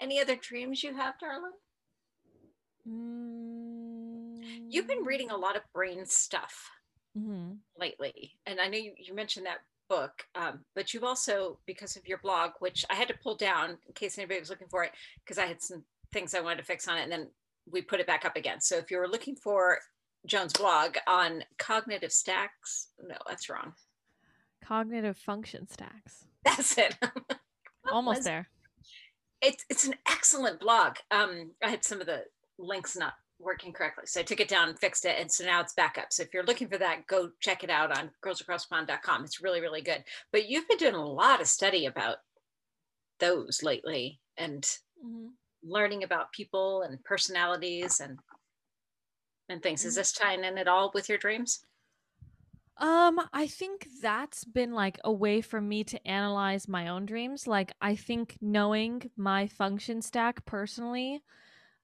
[0.00, 1.52] Any other dreams you have, darling?
[4.70, 6.70] You've been reading a lot of brain stuff
[7.16, 7.58] Mhm.
[7.76, 12.06] lately, and I know you, you mentioned that book, um, but you've also, because of
[12.06, 14.92] your blog, which I had to pull down in case anybody was looking for it,
[15.20, 17.30] because I had some things I wanted to fix on it, and then
[17.66, 18.60] we put it back up again.
[18.60, 19.78] So if you were looking for
[20.26, 23.74] Joan's blog on cognitive stacks, no, that's wrong.
[24.62, 26.26] Cognitive function stacks.
[26.44, 26.96] That's it.
[27.92, 28.48] Almost there.
[29.44, 30.96] It's it's an excellent blog.
[31.10, 32.24] Um, I had some of the
[32.58, 35.60] links not working correctly, so I took it down and fixed it, and so now
[35.60, 36.12] it's back up.
[36.12, 39.24] So if you're looking for that, go check it out on girlsacrosspond.com.
[39.24, 40.04] It's really really good.
[40.32, 42.18] But you've been doing a lot of study about
[43.20, 44.64] those lately, and
[45.04, 45.34] Mhm.
[45.62, 48.18] learning about people and personalities and
[49.48, 49.84] and things.
[49.84, 49.96] Is Mhm.
[49.96, 51.64] this tying in at all with your dreams?
[52.76, 57.46] Um, I think that's been like a way for me to analyze my own dreams.
[57.46, 61.22] Like I think knowing my function stack personally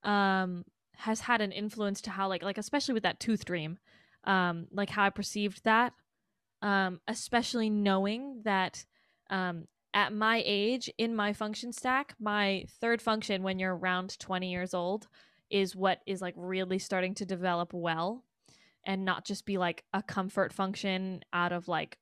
[0.02, 0.64] um
[0.96, 3.78] has had an influence to how like like especially with that tooth dream,
[4.24, 5.92] um like how I perceived that.
[6.62, 8.84] Um especially knowing that
[9.30, 14.50] um at my age in my function stack, my third function when you're around 20
[14.50, 15.06] years old
[15.50, 18.24] is what is like really starting to develop well
[18.86, 21.98] and not just be like a comfort function out of like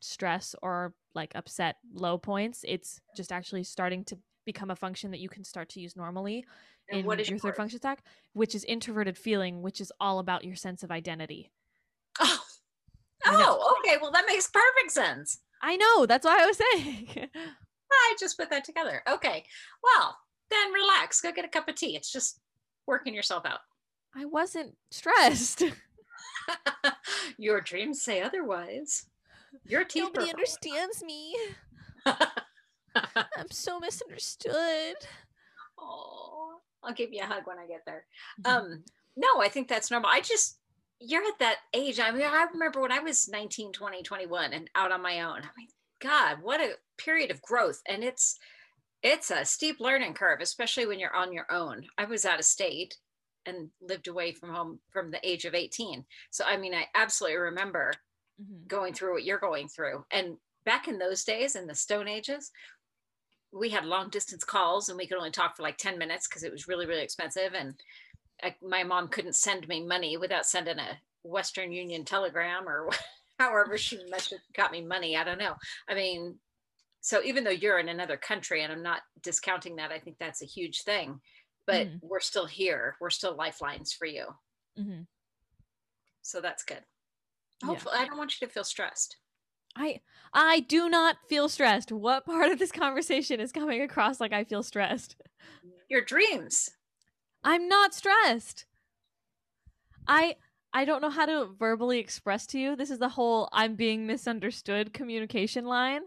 [0.00, 2.64] stress or like upset low points.
[2.66, 6.44] It's just actually starting to become a function that you can start to use normally
[6.90, 8.02] And in what is your third function stack,
[8.34, 11.50] which is introverted feeling, which is all about your sense of identity.
[12.20, 12.40] Oh,
[13.26, 13.96] oh, okay.
[14.00, 15.38] Well, that makes perfect sense.
[15.62, 17.28] I know, that's why I was saying.
[17.92, 19.02] I just put that together.
[19.08, 19.44] Okay.
[19.82, 20.18] Well,
[20.50, 21.20] then relax.
[21.20, 21.96] Go get a cup of tea.
[21.96, 22.40] It's just
[22.86, 23.60] working yourself out.
[24.14, 25.62] I wasn't stressed.
[27.38, 29.06] Your dreams say otherwise.
[29.64, 30.04] Your teeth.
[30.04, 31.36] Nobody understands me.
[32.06, 34.96] I'm so misunderstood.
[35.78, 38.04] oh, I'll give you a hug when I get there.
[38.44, 38.56] Mm-hmm.
[38.56, 38.84] Um,
[39.16, 40.10] no, I think that's normal.
[40.12, 40.58] I just
[41.00, 42.00] you're at that age.
[42.00, 45.38] I mean, I remember when I was 19, 20, 21 and out on my own.
[45.38, 45.68] I mean,
[46.00, 47.80] God, what a period of growth.
[47.88, 48.38] And it's
[49.02, 51.84] it's a steep learning curve, especially when you're on your own.
[51.98, 52.96] I was out of state
[53.46, 56.04] and lived away from home from the age of 18.
[56.30, 57.92] So I mean, I absolutely remember
[58.40, 58.66] Mhm.
[58.66, 60.04] going through what you're going through.
[60.10, 62.50] And back in those days, in the Stone Ages,
[63.52, 66.42] we had long distance calls and we could only talk for like 10 minutes because
[66.42, 67.54] it was really, really expensive.
[67.54, 67.80] And
[68.42, 72.90] I, my mom couldn't send me money without sending a Western Union telegram or
[73.38, 75.16] however she must have got me money.
[75.16, 75.54] I don't know.
[75.88, 76.40] I mean,
[77.00, 80.42] so even though you're in another country, and I'm not discounting that, I think that's
[80.42, 81.20] a huge thing.
[81.66, 82.00] But Mhm.
[82.02, 82.96] we're still here.
[83.00, 84.36] We're still lifelines for you.
[84.76, 85.06] Mhm.
[86.22, 86.84] So that's good.
[87.62, 87.68] Yeah.
[87.68, 89.16] Hopefully, I don't want you to feel stressed.
[89.76, 90.00] I
[90.32, 91.90] I do not feel stressed.
[91.90, 95.16] What part of this conversation is coming across like I feel stressed?
[95.88, 96.70] Your dreams.
[97.42, 98.66] I'm not stressed.
[100.06, 100.36] I
[100.74, 102.74] I don't know how to verbally express to you.
[102.74, 106.02] This is the whole I'm being misunderstood communication line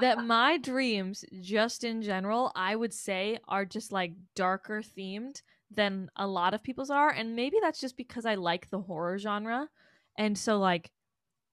[0.00, 6.10] that my dreams just in general, I would say are just like darker themed than
[6.16, 9.68] a lot of people's are and maybe that's just because I like the horror genre.
[10.18, 10.90] And so like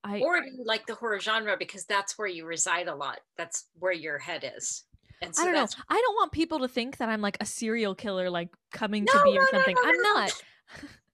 [0.03, 3.19] I or you like the horror genre because that's where you reside a lot.
[3.37, 4.83] That's where your head is.
[5.21, 5.67] And so I don't know.
[5.89, 9.13] I don't want people to think that I'm like a serial killer, like coming No,
[9.13, 9.75] to be no, or something.
[9.75, 10.13] no, I'm no.
[10.13, 10.43] not.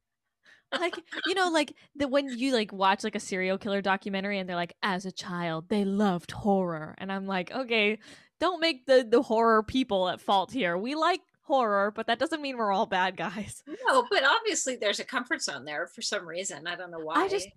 [0.80, 0.96] like
[1.28, 4.56] you know, like the when you like watch like a serial killer documentary and they're
[4.56, 8.00] like, as a child, they loved horror, and I'm like, okay,
[8.40, 10.78] don't make the the horror people at fault here.
[10.78, 13.64] We like horror, but that doesn't mean we're all bad guys.
[13.88, 16.68] no, but obviously there's a comfort zone there for some reason.
[16.68, 17.16] I don't know why.
[17.16, 17.48] I just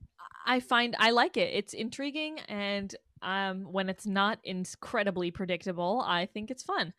[0.47, 1.51] I find I like it.
[1.55, 6.93] It's intriguing and um when it's not incredibly predictable, I think it's fun.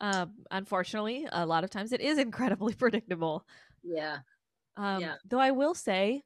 [0.00, 3.44] Uh, unfortunately, a lot of times it is incredibly predictable.
[3.82, 4.18] yeah.
[4.78, 5.14] Um, Yeah.
[5.28, 6.22] Though I will say,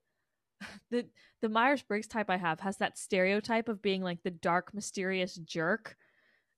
[0.91, 1.07] the
[1.41, 5.35] the Myers Briggs type I have has that stereotype of being like the dark, mysterious
[5.35, 5.97] jerk,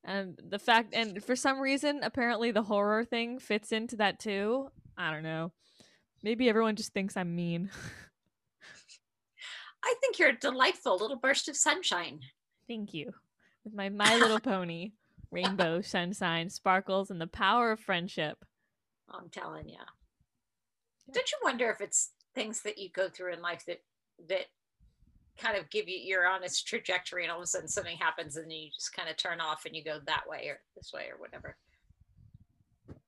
[0.05, 4.69] and the fact and for some reason, apparently the horror thing fits into that too.
[4.99, 5.53] I don't know.
[6.23, 7.71] Maybe everyone just thinks I'm mean.
[9.85, 12.21] I think you're a delightful little burst of sunshine.
[12.67, 13.13] Thank you.
[13.65, 14.93] With my My Little Pony,
[15.31, 18.45] rainbow, sunshine, sparkles, and the power of friendship.
[19.11, 19.81] I'm telling you.
[21.13, 23.83] Don't you wonder if it's things that you go through in life that
[24.29, 24.47] that
[25.39, 28.53] kind of give you your honest trajectory and all of a sudden something happens and
[28.53, 31.19] you just kind of turn off and you go that way or this way or
[31.19, 31.57] whatever.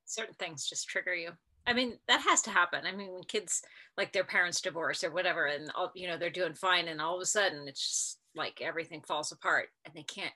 [0.05, 1.31] Certain things just trigger you.
[1.69, 2.85] I mean, that has to happen.
[2.85, 3.63] I mean, when kids
[3.97, 7.17] like their parents divorce or whatever and all, you know, they're doing fine and all
[7.17, 10.35] of a sudden it's just like everything falls apart and they can't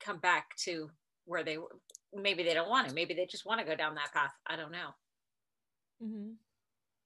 [0.00, 0.90] come back to
[1.24, 1.76] where they were.
[2.14, 2.94] Maybe they don't want to.
[2.94, 4.32] Maybe they just want to go down that path.
[4.46, 4.90] I don't know.
[6.02, 6.32] Mm-hmm.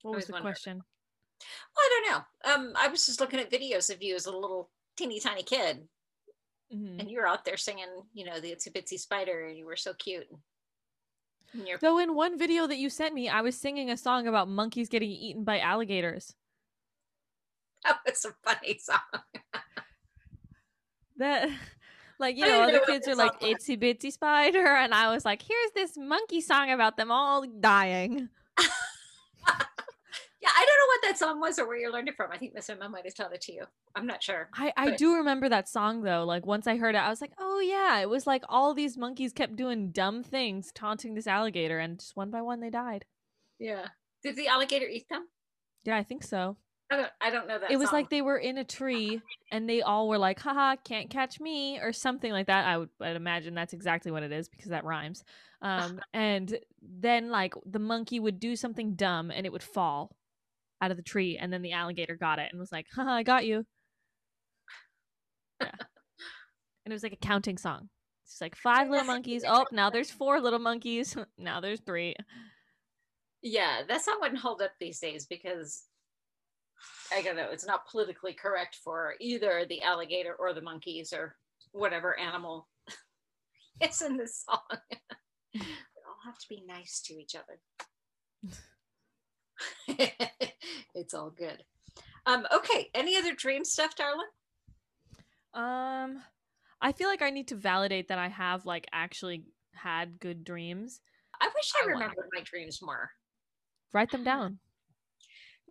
[0.07, 0.53] What was the wondering.
[0.53, 0.77] question?
[0.77, 2.53] Well, I don't know.
[2.53, 5.87] Um, I was just looking at videos of you as a little teeny tiny kid,
[6.73, 6.99] Mhm.
[6.99, 9.75] and you were out there singing, you know, the Itsy Bitsy Spider, and you were
[9.75, 10.27] so cute.
[11.53, 14.27] And you're, Though in one video that you sent me, I was singing a song
[14.27, 16.35] about monkeys getting eaten by alligators.
[17.83, 18.99] that was a funny song.
[21.19, 21.49] That,
[22.19, 25.41] like, you know, other know kids are like itsy bitsy spider, and I was like,
[25.41, 28.29] here's this monkey song about them all dying.
[30.39, 32.31] Yeah, I don't know what that song was or where you learned it from.
[32.31, 33.63] I think Miss Emma might have taught it to you.
[33.95, 34.49] I'm not sure.
[34.53, 36.23] I, I But- do remember that song though.
[36.25, 38.97] Like once I heard it, I was like, oh yeah, it was like all these
[38.97, 43.05] monkeys kept doing dumb things, taunting this alligator, and just one by one they died.
[43.59, 43.87] Yeah.
[44.23, 45.27] Did the alligator eat them?
[45.83, 46.57] Yeah, I think so.
[46.89, 47.09] I don't.
[47.19, 47.69] I don't know that.
[47.69, 47.99] it was song.
[47.99, 51.79] like they were in a tree and they all were like, haha, can't catch me,
[51.79, 52.65] or something like that.
[52.65, 55.23] I would I'd imagine that's exactly what it is because that rhymes.
[55.61, 60.15] Um, and then like the monkey would do something dumb and it would fall
[60.81, 63.23] out of the tree, and then the alligator got it and was like, haha, I
[63.23, 63.65] got you.
[65.61, 65.71] Yeah.
[66.85, 67.89] and it was like a counting song.
[68.25, 69.43] It's like five little monkeys.
[69.47, 71.15] Oh, now there's four little monkeys.
[71.37, 72.15] now there's three.
[73.41, 75.85] Yeah, that song wouldn't hold up these days because
[77.11, 81.35] I don't know, it's not politically correct for either the alligator or the monkeys or
[81.71, 82.67] whatever animal
[83.81, 84.79] it's in this song.
[85.53, 88.57] we all have to be nice to each other.
[90.95, 91.63] it's all good.
[92.25, 94.27] Um, okay, any other dream stuff, darling?
[95.53, 96.21] Um,
[96.81, 101.01] I feel like I need to validate that I have like actually had good dreams.
[101.39, 103.11] I wish I I wanna- remembered my dreams more.
[103.93, 104.59] Write them down.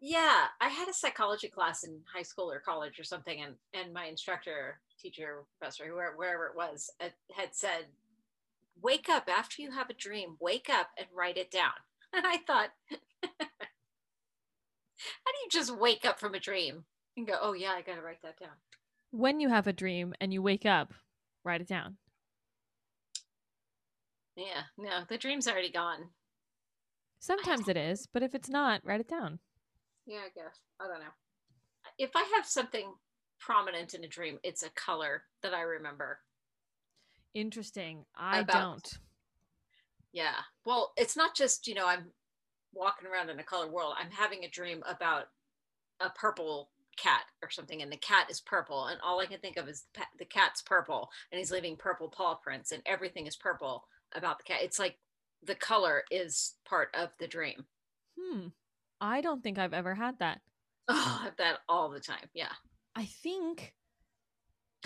[0.00, 3.92] Yeah, I had a psychology class in high school or college or something, and and
[3.92, 7.86] my instructor, teacher, professor, whoever, wherever it was, uh, had said,
[8.80, 10.36] "Wake up after you have a dream.
[10.38, 11.72] Wake up and write it down."
[12.12, 12.70] And I thought,
[15.24, 16.84] how do you just wake up from a dream
[17.16, 18.56] and go, "Oh yeah, I got to write that down"?
[19.10, 20.92] When you have a dream and you wake up,
[21.44, 21.96] write it down.
[24.36, 26.10] Yeah, no, the dream's already gone.
[27.20, 29.38] Sometimes it is, but if it's not, write it down.
[30.06, 30.60] Yeah, I guess.
[30.78, 31.14] I don't know.
[31.98, 32.92] If I have something
[33.40, 36.20] prominent in a dream, it's a color that I remember.
[37.34, 38.04] Interesting.
[38.14, 38.98] I About- don't.
[40.12, 40.36] Yeah.
[40.64, 42.12] Well, it's not just, you know, I'm
[42.76, 43.94] walking around in a color world.
[43.98, 45.24] I'm having a dream about
[46.00, 48.86] a purple cat or something, and the cat is purple.
[48.86, 49.84] And all I can think of is
[50.18, 54.44] the cat's purple, and he's leaving purple paw prints, and everything is purple about the
[54.44, 54.62] cat.
[54.62, 54.98] It's like
[55.42, 57.66] the color is part of the dream.
[58.18, 58.48] Hmm.
[59.00, 60.40] I don't think I've ever had that.
[60.88, 62.28] Oh, I have that all the time.
[62.32, 62.52] Yeah.
[62.94, 63.74] I think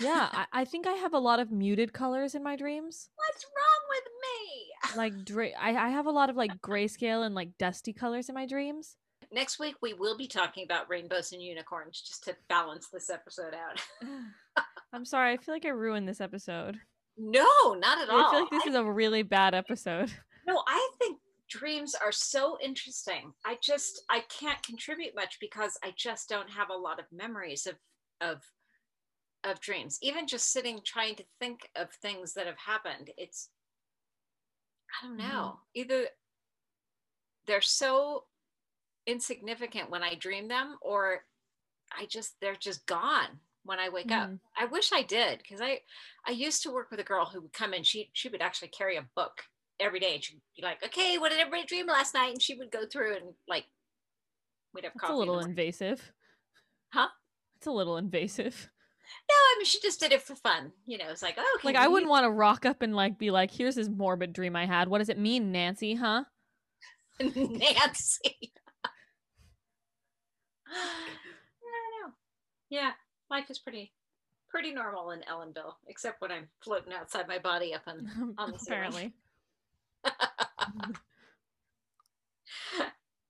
[0.01, 3.09] Yeah, I, I think I have a lot of muted colors in my dreams.
[3.15, 4.97] What's wrong with me?
[4.97, 8.35] Like dra- I, I have a lot of like grayscale and like dusty colors in
[8.35, 8.95] my dreams.
[9.31, 13.53] Next week we will be talking about rainbows and unicorns just to balance this episode
[13.53, 13.81] out.
[14.93, 16.79] I'm sorry, I feel like I ruined this episode.
[17.17, 17.45] no,
[17.79, 18.25] not at all.
[18.27, 20.11] I feel like this is a really bad episode.
[20.47, 23.31] No, I think dreams are so interesting.
[23.45, 27.67] I just I can't contribute much because I just don't have a lot of memories
[27.67, 27.75] of
[28.27, 28.41] of
[29.43, 29.97] of dreams.
[30.01, 33.49] Even just sitting trying to think of things that have happened, it's
[35.01, 35.59] I don't know.
[35.73, 36.07] Either
[37.47, 38.25] they're so
[39.07, 41.25] insignificant when I dream them or
[41.91, 44.29] I just they're just gone when I wake up.
[44.29, 44.39] Mhm.
[44.55, 45.81] I wish I did because I
[46.25, 47.83] I used to work with a girl who would come in.
[47.83, 49.43] She she would actually carry a book
[49.79, 50.15] every day.
[50.15, 52.85] And she'd be like, "Okay, what did everybody dream last night?" And she would go
[52.85, 53.65] through and like
[54.73, 55.13] we'd have It's coffee.
[55.13, 56.13] a little invasive.
[56.93, 57.09] Huh?
[57.57, 58.69] It's a little invasive.
[59.29, 60.71] No, I mean she just did it for fun.
[60.85, 63.17] You know, it's like, oh, okay, Like I wouldn't want to rock up and like
[63.17, 64.87] be like, "Here's this morbid dream I had.
[64.87, 65.95] What does it mean, Nancy?
[65.95, 66.23] Huh?"
[67.19, 68.51] Nancy.
[70.67, 71.07] I
[71.63, 72.13] don't know.
[72.69, 72.91] Yeah,
[73.29, 73.93] life is pretty
[74.49, 78.57] pretty normal in Ellenville, except when I'm floating outside my body up on On the.
[78.61, 79.13] Apparently.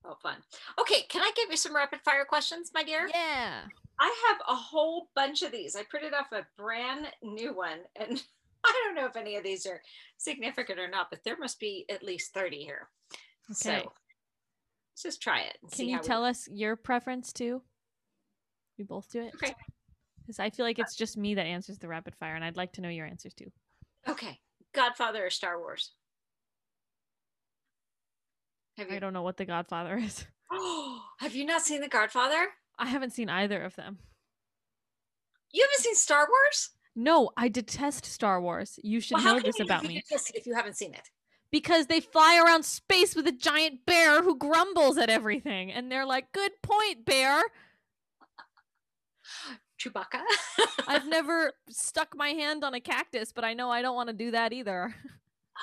[0.04, 0.38] Oh, fun.
[0.80, 3.08] Okay, can I give you some rapid fire questions, my dear?
[3.14, 3.62] Yeah.
[4.00, 5.76] I have a whole bunch of these.
[5.76, 8.22] I printed off a brand new one, and
[8.66, 9.82] I don't know if any of these are
[10.18, 12.90] significant or not, but there must be at least 30 here.
[13.52, 13.78] So Okay.
[13.84, 15.58] let's just try it.
[15.72, 17.62] Can you how we- tell us your preference too?
[18.78, 19.34] We both do it.
[19.36, 19.54] Okay.
[20.20, 22.58] Because I feel like uh, it's just me that answers the rapid fire, and I'd
[22.58, 23.52] like to know your answers too.
[24.08, 24.40] Okay,
[24.74, 25.92] Godfather or Star Wars?
[28.78, 30.26] Have I don't know what The Godfather is.
[31.20, 32.48] have you not seen The Godfather?
[32.78, 34.00] I haven't seen either of them.
[35.52, 36.70] You haven't seen Star Wars?
[36.96, 38.80] No, I detest Star Wars.
[38.84, 40.02] You should Well, know this you about me.
[40.10, 41.10] if you haven't seen it?
[41.52, 45.72] Because they fly around space with a giant bear who grumbles at everything.
[45.72, 47.42] And they're like, good point, bear.
[49.80, 50.22] Chewbacca.
[50.88, 54.14] I've never stuck my hand on a cactus, but I know I don't want to
[54.16, 54.94] do that either.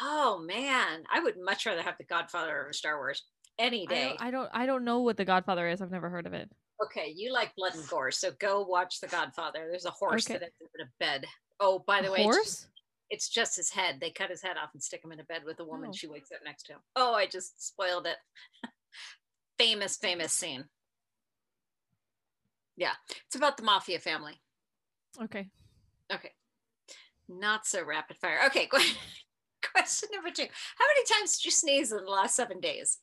[0.01, 3.25] Oh man, I would much rather have The Godfather over Star Wars
[3.59, 4.09] any I day.
[4.11, 5.81] don't, I don't I don't know what The Godfather is.
[5.81, 6.51] I've never heard of it.
[6.85, 9.67] Okay, you like blood and gore, so go watch The Godfather.
[9.69, 10.35] There's a horse Okay.
[10.39, 11.27] that ends up in a bed.
[11.61, 12.67] Oh, by the A way, it's just, horse?
[13.11, 13.99] it's just his head.
[14.01, 15.91] They cut his head off and stick him in a bed with a woman.
[15.91, 15.93] Oh.
[15.97, 16.79] She wakes up next to him.
[16.95, 18.17] Oh, I just spoiled it.
[19.59, 20.67] famous, famous scene.
[22.77, 22.93] Yeah,
[23.27, 24.41] it's about the mafia family.
[25.21, 25.49] Okay.
[26.13, 26.31] Okay,
[27.29, 28.39] not so rapid fire.
[28.47, 28.95] Okay, que-
[29.75, 30.47] question number two:
[30.79, 32.99] How many times did you sneeze in the last seven days?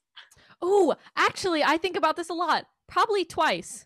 [0.61, 2.65] Oh, actually, I think about this a lot.
[2.88, 3.86] Probably twice.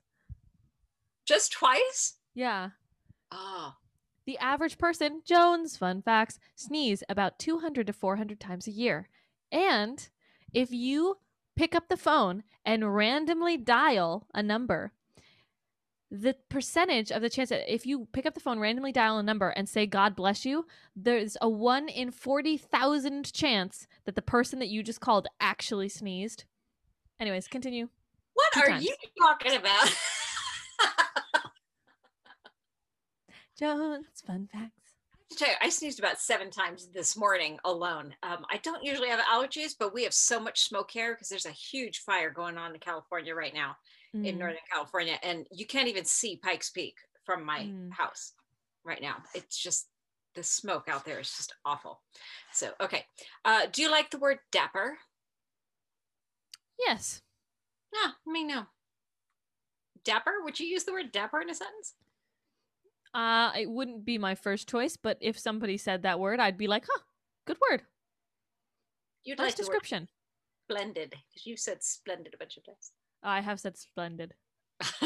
[1.25, 2.15] Just twice?
[2.33, 2.69] Yeah.
[3.31, 3.75] Oh,
[4.25, 9.07] The average person, Joan's, fun facts, sneeze about 200 to 400 times a year.
[9.51, 10.07] And
[10.53, 11.17] if you
[11.55, 14.93] pick up the phone and randomly dial a number,
[16.11, 19.23] the percentage of the chance that if you pick up the phone, randomly dial a
[19.23, 24.57] number, and say, God bless you, there's a 1 in 40,000 chance that the person
[24.57, 26.45] that you just called actually sneezed.
[27.19, 27.89] Anyways, continue.
[28.39, 28.85] What Two are times.
[28.85, 29.93] you talking about?
[33.59, 34.71] Joan's, fun facts.
[35.31, 38.15] to tell you, I sneezed about seven times this morning alone.
[38.23, 41.45] Um, I don't usually have allergies, but we have so much smoke here because there's
[41.45, 43.75] a huge fire going on in California right now,
[44.13, 44.37] in Mm.
[44.37, 47.91] Northern California, and you can't even see Pikes Peak from my Mm.
[47.91, 48.31] house
[48.85, 49.21] right now.
[49.35, 49.89] It's just
[50.35, 52.01] the smoke out there is just awful.
[52.53, 53.05] So, okay.
[53.43, 54.97] Uh, do you like the word dapper?
[56.77, 57.21] Yes.
[57.93, 58.63] No, me no.
[60.03, 60.33] Dapper?
[60.43, 61.95] Would you use the word dapper in a sentence?
[63.13, 66.67] Uh, it wouldn't be my first choice, but if somebody said that word, I'd be
[66.67, 67.01] like, huh,
[67.45, 67.81] good word.
[69.23, 70.07] You'd Nice like description.
[70.69, 72.91] splendid because you've said splendid a bunch of times.
[73.23, 74.33] I have said splendid.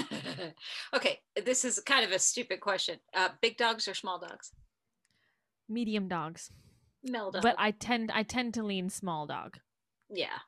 [0.94, 3.00] okay, this is kind of a stupid question.
[3.14, 4.52] Uh, big dogs or small dogs?
[5.68, 6.52] Medium dogs.
[7.04, 7.42] Mel dog.
[7.42, 9.58] But I tend I tend to lean small dog.
[10.10, 10.40] yeah.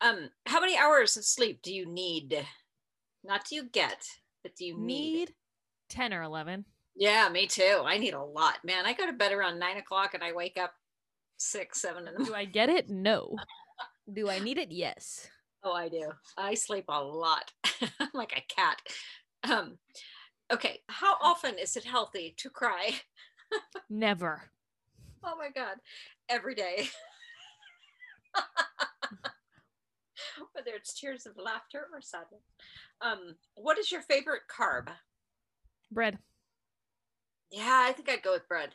[0.00, 2.44] Um, how many hours of sleep do you need?
[3.24, 4.04] Not do you get,
[4.42, 5.12] but do you need?
[5.12, 5.34] Need
[5.88, 6.64] 10 or 11.
[6.96, 7.82] Yeah, me too.
[7.84, 8.84] I need a lot, man.
[8.86, 10.72] I go to bed around nine o'clock and I wake up
[11.38, 12.34] six, seven in the Do.
[12.34, 12.88] I get it?
[12.90, 13.36] No.
[14.12, 14.72] Do I need it?
[14.72, 15.28] Yes.
[15.62, 16.10] Oh, I do.
[16.36, 17.52] I sleep a lot.
[18.00, 18.80] I'm like a cat.
[19.44, 19.78] Um,
[20.52, 22.90] okay, how often is it healthy to cry?
[23.90, 24.50] Never.
[25.24, 25.76] Oh my god,
[26.28, 26.88] every day.
[30.52, 32.42] Whether it's tears of laughter or sadness.
[33.00, 34.88] Um, what is your favorite carb?
[35.90, 36.18] Bread.
[37.50, 38.70] Yeah, I think I'd go with bread.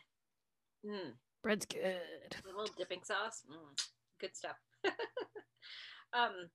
[0.85, 1.81] Mm, Bread's good.
[1.83, 3.41] a little dipping sauce.
[3.49, 3.79] Mm,
[4.21, 4.55] good stuff.
[6.13, 6.49] um,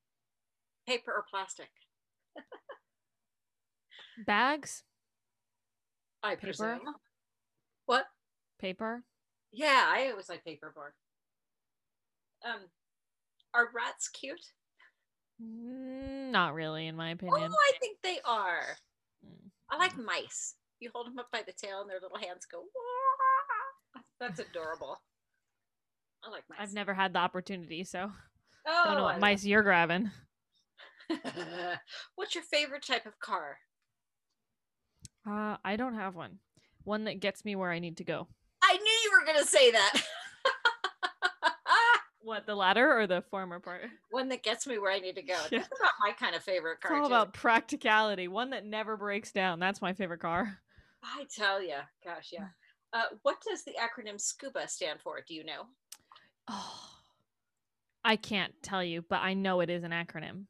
[0.86, 1.70] paper or plastic?
[4.26, 4.84] Bags,
[6.22, 6.46] I Paper?
[6.46, 6.80] presume.
[7.86, 8.06] What?
[8.60, 9.02] paper.
[9.50, 10.92] Yeah, I always like paperboard.
[12.44, 12.60] Um,
[13.52, 14.40] are rats cute?
[15.42, 17.50] Mm, Not really, in my opinion.
[17.50, 17.56] Oh.
[17.74, 18.76] I think they are.
[19.26, 19.50] Mm.
[19.70, 20.54] I like mice.
[20.80, 22.60] You hold them up by the tail, and their little hands go.
[22.60, 25.00] "Wah." That's adorable.
[26.24, 26.58] I like mice.
[26.60, 28.10] I've never had the opportunity, so
[28.66, 30.10] Oh, don't know I what mice you're grabbing.
[32.14, 33.58] What's your favorite type of car?
[35.28, 36.38] Uh, I don't have one.
[36.84, 38.28] One that gets me where I need to go.
[38.62, 39.92] I knew you were going to say that.
[42.24, 43.82] What, the latter or the former part?
[44.10, 45.34] One that gets me where I need to go.
[45.50, 45.58] Yeah.
[45.58, 46.96] That's about my kind of favorite car.
[46.96, 47.14] It's all too.
[47.14, 48.28] about practicality.
[48.28, 49.58] One that never breaks down.
[49.58, 50.58] That's my favorite car.
[51.02, 52.46] I tell you, gosh, yeah.
[52.92, 55.18] Uh, what does the acronym SCUBA stand for?
[55.26, 55.62] Do you know?
[56.48, 56.88] Oh,
[58.04, 60.44] I can't tell you, but I know it is an acronym.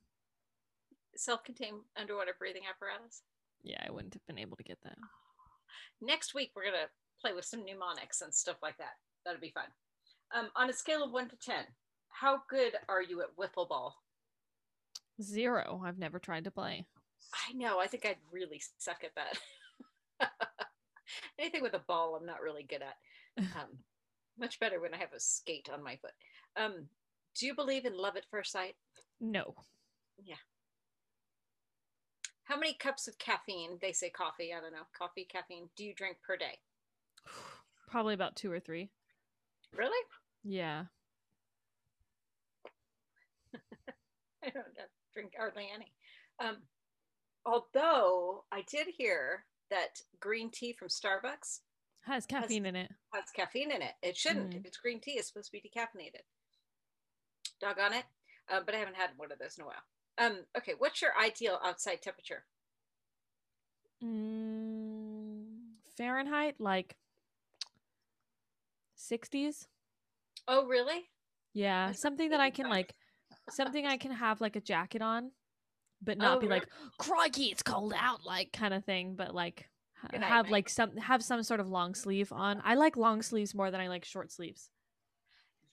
[1.16, 3.22] Self-contained underwater breathing apparatus.
[3.62, 4.96] Yeah, I wouldn't have been able to get that.
[6.00, 6.88] Next week we're gonna
[7.20, 8.94] play with some mnemonics and stuff like that.
[9.24, 9.64] That'll be fun.
[10.34, 11.64] Um, on a scale of one to ten,
[12.08, 13.96] how good are you at wiffle ball?
[15.20, 15.82] Zero.
[15.84, 16.86] I've never tried to play.
[17.48, 17.78] I know.
[17.78, 20.30] I think I'd really suck at that.
[21.38, 22.96] Anything with a ball, I'm not really good at.
[23.56, 23.78] Um,
[24.38, 26.12] much better when I have a skate on my foot.
[26.56, 26.86] Um,
[27.34, 28.74] do you believe in love at first sight?
[29.20, 29.54] No.
[30.22, 30.36] Yeah.
[32.44, 33.78] How many cups of caffeine?
[33.80, 34.52] They say coffee.
[34.52, 34.86] I don't know.
[34.96, 35.70] Coffee, caffeine.
[35.76, 36.58] Do you drink per day?
[37.88, 38.90] Probably about two or three.
[39.74, 39.96] Really?
[40.44, 40.84] Yeah.
[44.44, 44.84] I don't know,
[45.14, 45.92] drink hardly any.
[46.40, 46.56] Um,
[47.46, 51.60] although I did hear that green tea from Starbucks
[52.02, 52.90] Has caffeine in it.
[53.14, 53.92] has caffeine in it.
[54.02, 54.50] It shouldn't.
[54.50, 54.56] Mm.
[54.58, 56.22] If it's green tea, it's supposed to be decaffeinated.
[57.60, 58.04] Dog on it.
[58.52, 59.76] Uh, but I haven't had one of those in a while.
[60.18, 62.44] Um, okay, what's your ideal outside temperature?
[64.04, 65.44] Mm,
[65.96, 66.96] Fahrenheit, like
[68.98, 69.68] 60s.
[70.48, 71.08] Oh, really?
[71.54, 72.94] Yeah, That's something that I can like,
[73.50, 75.32] something I can have like a jacket on,
[76.02, 76.66] but oh, not Oh, be like,
[76.98, 79.14] crikey, it's cold out, like kind of thing.
[79.16, 79.68] But like,
[80.10, 80.52] Good have Mike.
[80.52, 82.60] like some have some sort of long sleeve on.
[82.64, 84.70] I like long sleeves more than I like short sleeves.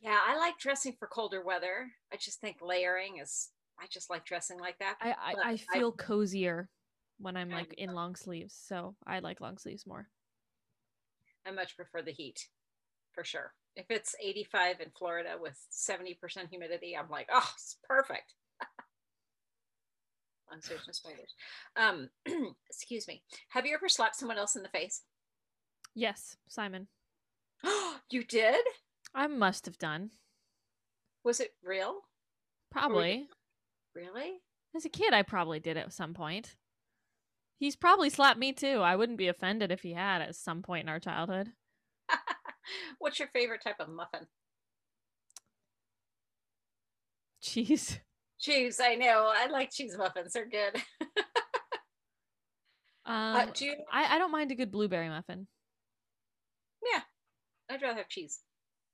[0.01, 1.91] Yeah, I like dressing for colder weather.
[2.11, 3.49] I just think layering is.
[3.79, 4.97] I just like dressing like that.
[5.01, 6.69] I I, I I- feel cozier
[7.17, 10.09] when I'm like in long sleeves, so I like long sleeves more.
[11.45, 12.47] I much prefer the heat,
[13.19, 13.53] for sure.
[13.75, 16.17] If it's 85 in Florida with 70%
[16.49, 18.33] humidity, I'm like, oh, it's perfect.
[20.51, 21.33] I'm searching spiders.
[21.75, 22.09] Um,
[22.69, 23.21] excuse me.
[23.49, 25.01] Have you ever slapped someone else in the face?
[25.93, 26.87] Yes, Simon.
[28.09, 28.63] you did?
[29.13, 30.11] I must have done.
[31.25, 31.95] Was it real?
[32.71, 33.27] Probably.
[33.93, 34.39] Really?
[34.73, 36.55] As a kid, I probably did at some point.
[37.57, 38.79] He's probably slapped me too.
[38.79, 41.51] I wouldn't be offended if he had at some point in our childhood.
[42.99, 44.27] What's your favorite type of muffin?
[47.41, 47.99] Cheese.
[48.39, 49.31] Cheese, I know.
[49.33, 50.33] I like cheese muffins.
[50.33, 50.81] They're good.
[53.09, 55.47] Um, uh, do you, I, I don't mind a good blueberry muffin.
[56.93, 57.01] yeah,
[57.67, 58.41] I'd rather have cheese.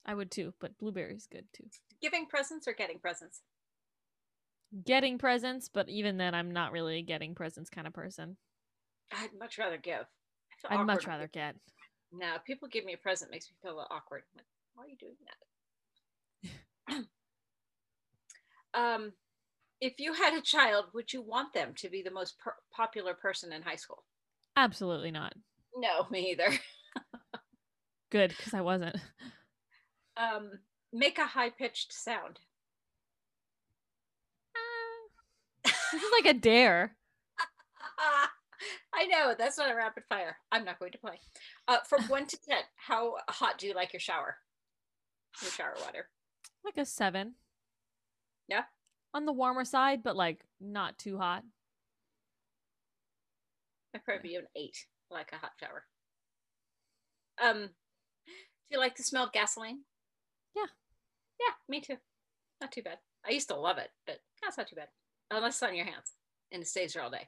[0.06, 1.66] I would too, but blueberry's good too.
[2.02, 3.42] Giving presents or getting presents?
[4.86, 8.38] Getting presents, but even then, I'm not really a getting presents kind of person.
[9.12, 10.06] I'd much rather give.
[10.70, 11.56] I'd much rather get.
[12.18, 14.24] No, people give me a present makes me feel a little awkward.
[14.34, 14.46] I'm like,
[14.76, 15.16] why are you doing
[16.88, 17.06] that?
[19.04, 19.12] um,
[19.82, 23.14] if you had a child, would you want them to be the most per- popular
[23.14, 24.04] person in high school?
[24.56, 25.34] Absolutely not.
[25.76, 26.58] No, me either.
[28.12, 28.96] Good, because I wasn't.
[30.16, 30.52] Um,
[30.94, 32.40] make a high pitched sound.
[35.66, 36.96] This is like a dare.
[38.94, 40.38] I know that's not a rapid fire.
[40.52, 41.20] I'm not going to play.
[41.68, 44.38] Uh, from one to ten, how hot do you like your shower?
[45.42, 46.08] Your shower water.
[46.64, 47.36] Like a seven.
[48.48, 48.64] Yeah?
[49.14, 51.44] On the warmer side, but like not too hot.
[53.94, 55.84] I'd probably be an eight, like a hot shower.
[57.42, 57.70] Um,
[58.26, 59.80] do you like the smell of gasoline?
[60.56, 60.68] Yeah.
[61.40, 61.98] Yeah, me too.
[62.62, 62.98] Not too bad.
[63.26, 64.90] I used to love it, but that's not too bad.
[65.32, 66.14] Unless it's on your hands
[66.52, 67.28] and it stays there all day.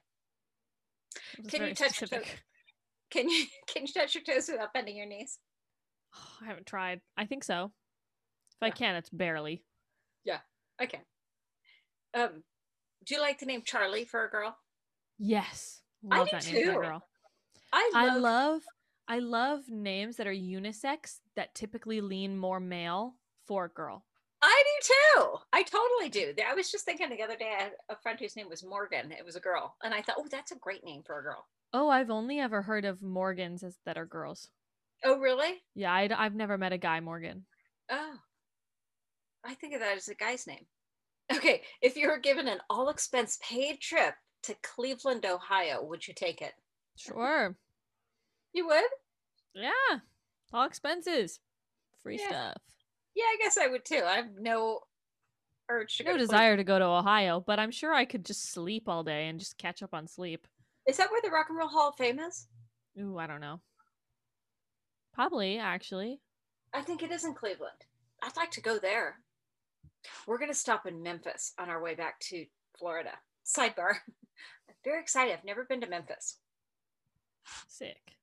[1.49, 2.26] Can you touch your toes?
[3.10, 5.39] Can you can you touch your toes without bending your knees?
[6.41, 7.01] I haven't tried.
[7.16, 7.72] I think so.
[8.62, 9.64] If I can, it's barely.
[10.24, 10.39] Yeah.
[10.82, 11.01] Okay.
[12.14, 12.43] Um,
[13.05, 14.58] do you like the name Charlie for a girl?
[15.20, 15.82] Yes.
[16.12, 16.80] I Love do that name for too.
[16.80, 17.03] a girl.
[17.72, 18.62] I love, I love
[19.10, 24.03] I love names that are unisex that typically lean more male for a girl.
[24.42, 25.38] I do too.
[25.52, 26.34] I totally do.
[26.48, 29.12] I was just thinking the other day, I had a friend whose name was Morgan.
[29.12, 29.76] It was a girl.
[29.84, 31.46] And I thought, oh, that's a great name for a girl.
[31.74, 34.50] Oh, I've only ever heard of Morgans as that are girls.
[35.04, 35.64] Oh, really?
[35.76, 37.46] Yeah, I, have never met a guy Morgan.
[37.90, 38.16] Oh,
[39.46, 40.66] I think of that as a guy's name.
[41.36, 44.14] Okay, if you were given an all expense paid trip
[44.44, 46.54] to Cleveland, Ohio, would you take it?
[46.96, 47.56] Sure.
[48.54, 48.90] You would?
[49.54, 50.00] Yeah.
[50.54, 51.40] All expenses.
[52.02, 52.28] Free Yeah.
[52.30, 52.62] stuff.
[53.18, 54.03] Yeah, I guess I would too.
[54.05, 54.82] I have no
[55.72, 58.51] urge to No to desire to go to Ohio, but I'm sure I could just
[58.51, 60.45] sleep all day and just catch up on sleep.
[60.88, 62.47] Is that where the Rock and Roll Hall of Fame is?
[63.01, 63.59] Ooh, I don't know.
[65.13, 66.22] Probably, actually.
[66.76, 67.86] I think it is in Cleveland.
[68.22, 69.15] I'd like to go there.
[70.28, 72.45] We're going to stop in Memphis on our way back to
[72.78, 73.13] Florida.
[73.43, 73.95] Sidebar.
[74.70, 75.34] I'm very excited.
[75.34, 76.38] I've never been to Memphis.
[77.68, 78.13] Sick.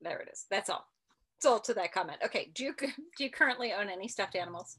[0.00, 0.46] There it is.
[0.50, 0.88] That's all.
[1.46, 2.18] All to that comment.
[2.24, 2.50] Okay.
[2.54, 2.74] Do you
[3.16, 4.78] do you currently own any stuffed animals?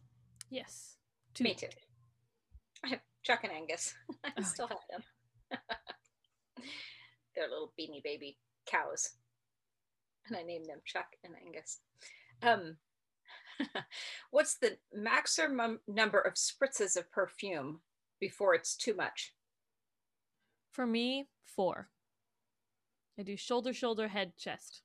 [0.50, 0.96] Yes.
[1.40, 1.68] Me too.
[2.84, 3.94] I have Chuck and Angus.
[4.26, 5.04] I Oh, still have them.
[7.36, 9.12] They're little beanie baby cows.
[10.28, 11.80] And I named them Chuck and Angus.
[12.44, 12.78] Um,
[14.32, 17.80] what's the maximum number of spritzes of perfume
[18.20, 19.34] before it's too much?
[20.72, 21.90] For me, four.
[23.18, 24.82] I do shoulder, shoulder, head, chest.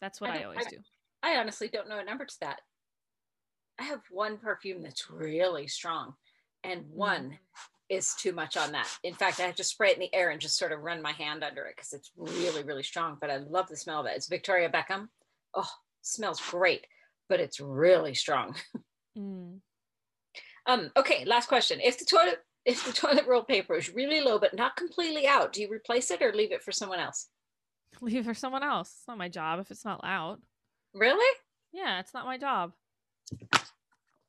[0.00, 0.76] That's what I I, always I- do.
[1.22, 2.60] I honestly don't know a number to that.
[3.78, 6.14] I have one perfume that's really strong,
[6.64, 7.38] and one
[7.88, 8.88] is too much on that.
[9.02, 11.02] In fact, I have to spray it in the air and just sort of run
[11.02, 13.18] my hand under it because it's really, really strong.
[13.20, 14.12] But I love the smell of it.
[14.16, 15.08] It's Victoria Beckham.
[15.54, 15.68] Oh,
[16.02, 16.86] smells great,
[17.28, 18.56] but it's really strong.
[19.18, 19.58] Mm.
[20.66, 21.80] Um, okay, last question.
[21.82, 25.52] If the toilet if the toilet roll paper is really low but not completely out,
[25.52, 27.28] do you replace it or leave it for someone else?
[28.00, 28.94] Leave for someone else.
[28.98, 30.40] It's not my job if it's not out.
[30.94, 31.38] Really?
[31.72, 32.72] Yeah, it's not my job.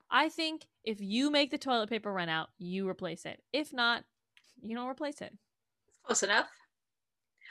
[0.09, 3.41] I think if you make the toilet paper run out, you replace it.
[3.53, 4.03] If not,
[4.61, 5.33] you don't replace it.
[6.03, 6.47] Close enough.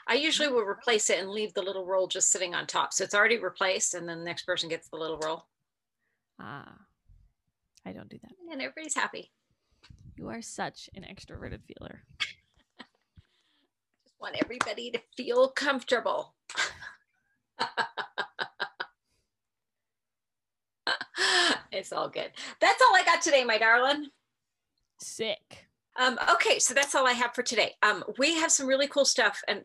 [0.07, 2.93] I usually will replace it and leave the little roll just sitting on top.
[2.93, 5.45] So it's already replaced, and then the next person gets the little roll.
[6.39, 6.75] Ah,
[7.85, 8.31] I don't do that.
[8.51, 9.31] And everybody's happy.
[10.15, 12.03] You are such an extroverted feeler.
[14.21, 16.35] Want everybody to feel comfortable.
[21.71, 22.29] it's all good.
[22.59, 24.09] That's all I got today, my darling.
[24.99, 25.65] Sick.
[25.99, 27.73] Um, okay, so that's all I have for today.
[27.81, 29.63] Um, we have some really cool stuff, and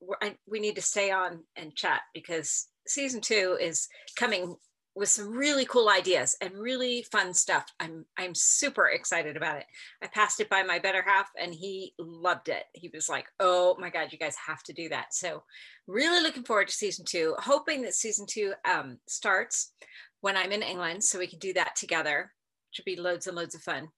[0.00, 4.56] we're, I, we need to stay on and chat because season two is coming
[4.94, 7.66] with some really cool ideas and really fun stuff.
[7.80, 9.66] I'm I'm super excited about it.
[10.02, 12.64] I passed it by my better half, and he loved it.
[12.72, 15.42] He was like, "Oh my god, you guys have to do that!" So,
[15.86, 17.34] really looking forward to season two.
[17.38, 19.72] Hoping that season two um, starts
[20.20, 22.32] when I'm in England, so we can do that together.
[22.70, 23.88] Should be loads and loads of fun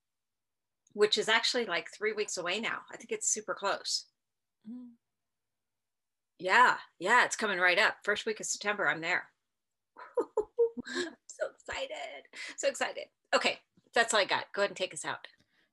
[0.96, 2.78] which is actually like three weeks away now.
[2.90, 4.06] I think it's super close.
[4.66, 4.92] Mm.
[6.38, 7.96] Yeah, yeah, it's coming right up.
[8.02, 9.24] First week of September, I'm there.
[11.26, 12.24] so excited.
[12.56, 13.04] So excited.
[13.34, 13.58] Okay,
[13.94, 14.44] that's all I got.
[14.54, 15.26] Go ahead and take us out.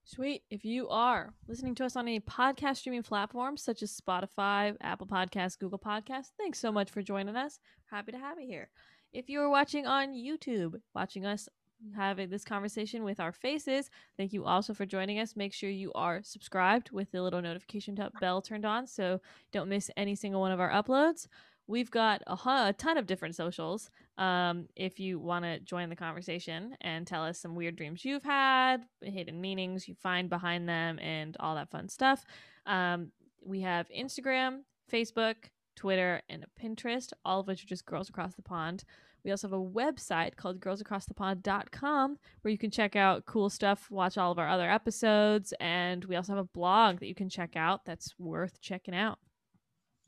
[0.05, 0.43] Sweet.
[0.49, 5.07] If you are listening to us on any podcast streaming platforms such as Spotify, Apple
[5.07, 7.59] Podcasts, Google Podcasts, thanks so much for joining us.
[7.85, 8.69] Happy to have you here.
[9.13, 11.47] If you are watching on YouTube, watching us
[11.95, 15.37] having this conversation with our faces, thank you also for joining us.
[15.37, 19.21] Make sure you are subscribed with the little notification bell turned on so
[19.53, 21.27] don't miss any single one of our uploads.
[21.67, 23.89] We've got a, a ton of different socials.
[24.17, 28.23] Um, if you want to join the conversation and tell us some weird dreams you've
[28.23, 32.25] had, hidden meanings you find behind them, and all that fun stuff,
[32.65, 33.11] um,
[33.45, 34.59] we have Instagram,
[34.91, 35.35] Facebook,
[35.75, 38.83] Twitter, and Pinterest, all of which are just Girls Across the Pond.
[39.23, 44.17] We also have a website called girlsacrossthepond.com where you can check out cool stuff, watch
[44.17, 47.55] all of our other episodes, and we also have a blog that you can check
[47.55, 49.19] out that's worth checking out.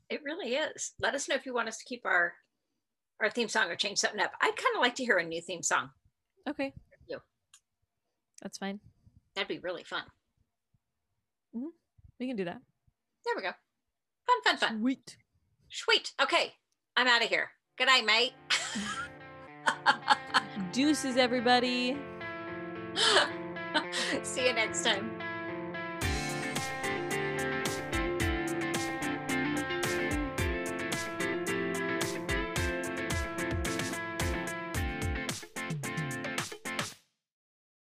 [0.08, 0.92] It really is.
[1.00, 2.34] Let us know if you want us to keep our
[3.20, 4.32] our theme song or change something up.
[4.40, 5.90] I'd kind of like to hear a new theme song.
[6.48, 6.74] Okay.
[7.08, 7.18] you.
[8.42, 8.80] That's fine.
[9.34, 10.02] That'd be really fun.
[11.56, 11.68] Mm-hmm.
[12.20, 12.60] We can do that.
[13.24, 13.52] There we go.
[14.26, 14.80] Fun, fun, fun.
[14.80, 15.16] Sweet.
[15.70, 16.12] Sweet.
[16.20, 16.52] Okay,
[16.96, 17.50] I'm out of here.
[17.78, 18.32] Good night, mate.
[20.72, 21.96] Deuces, everybody.
[24.22, 25.15] See you next time.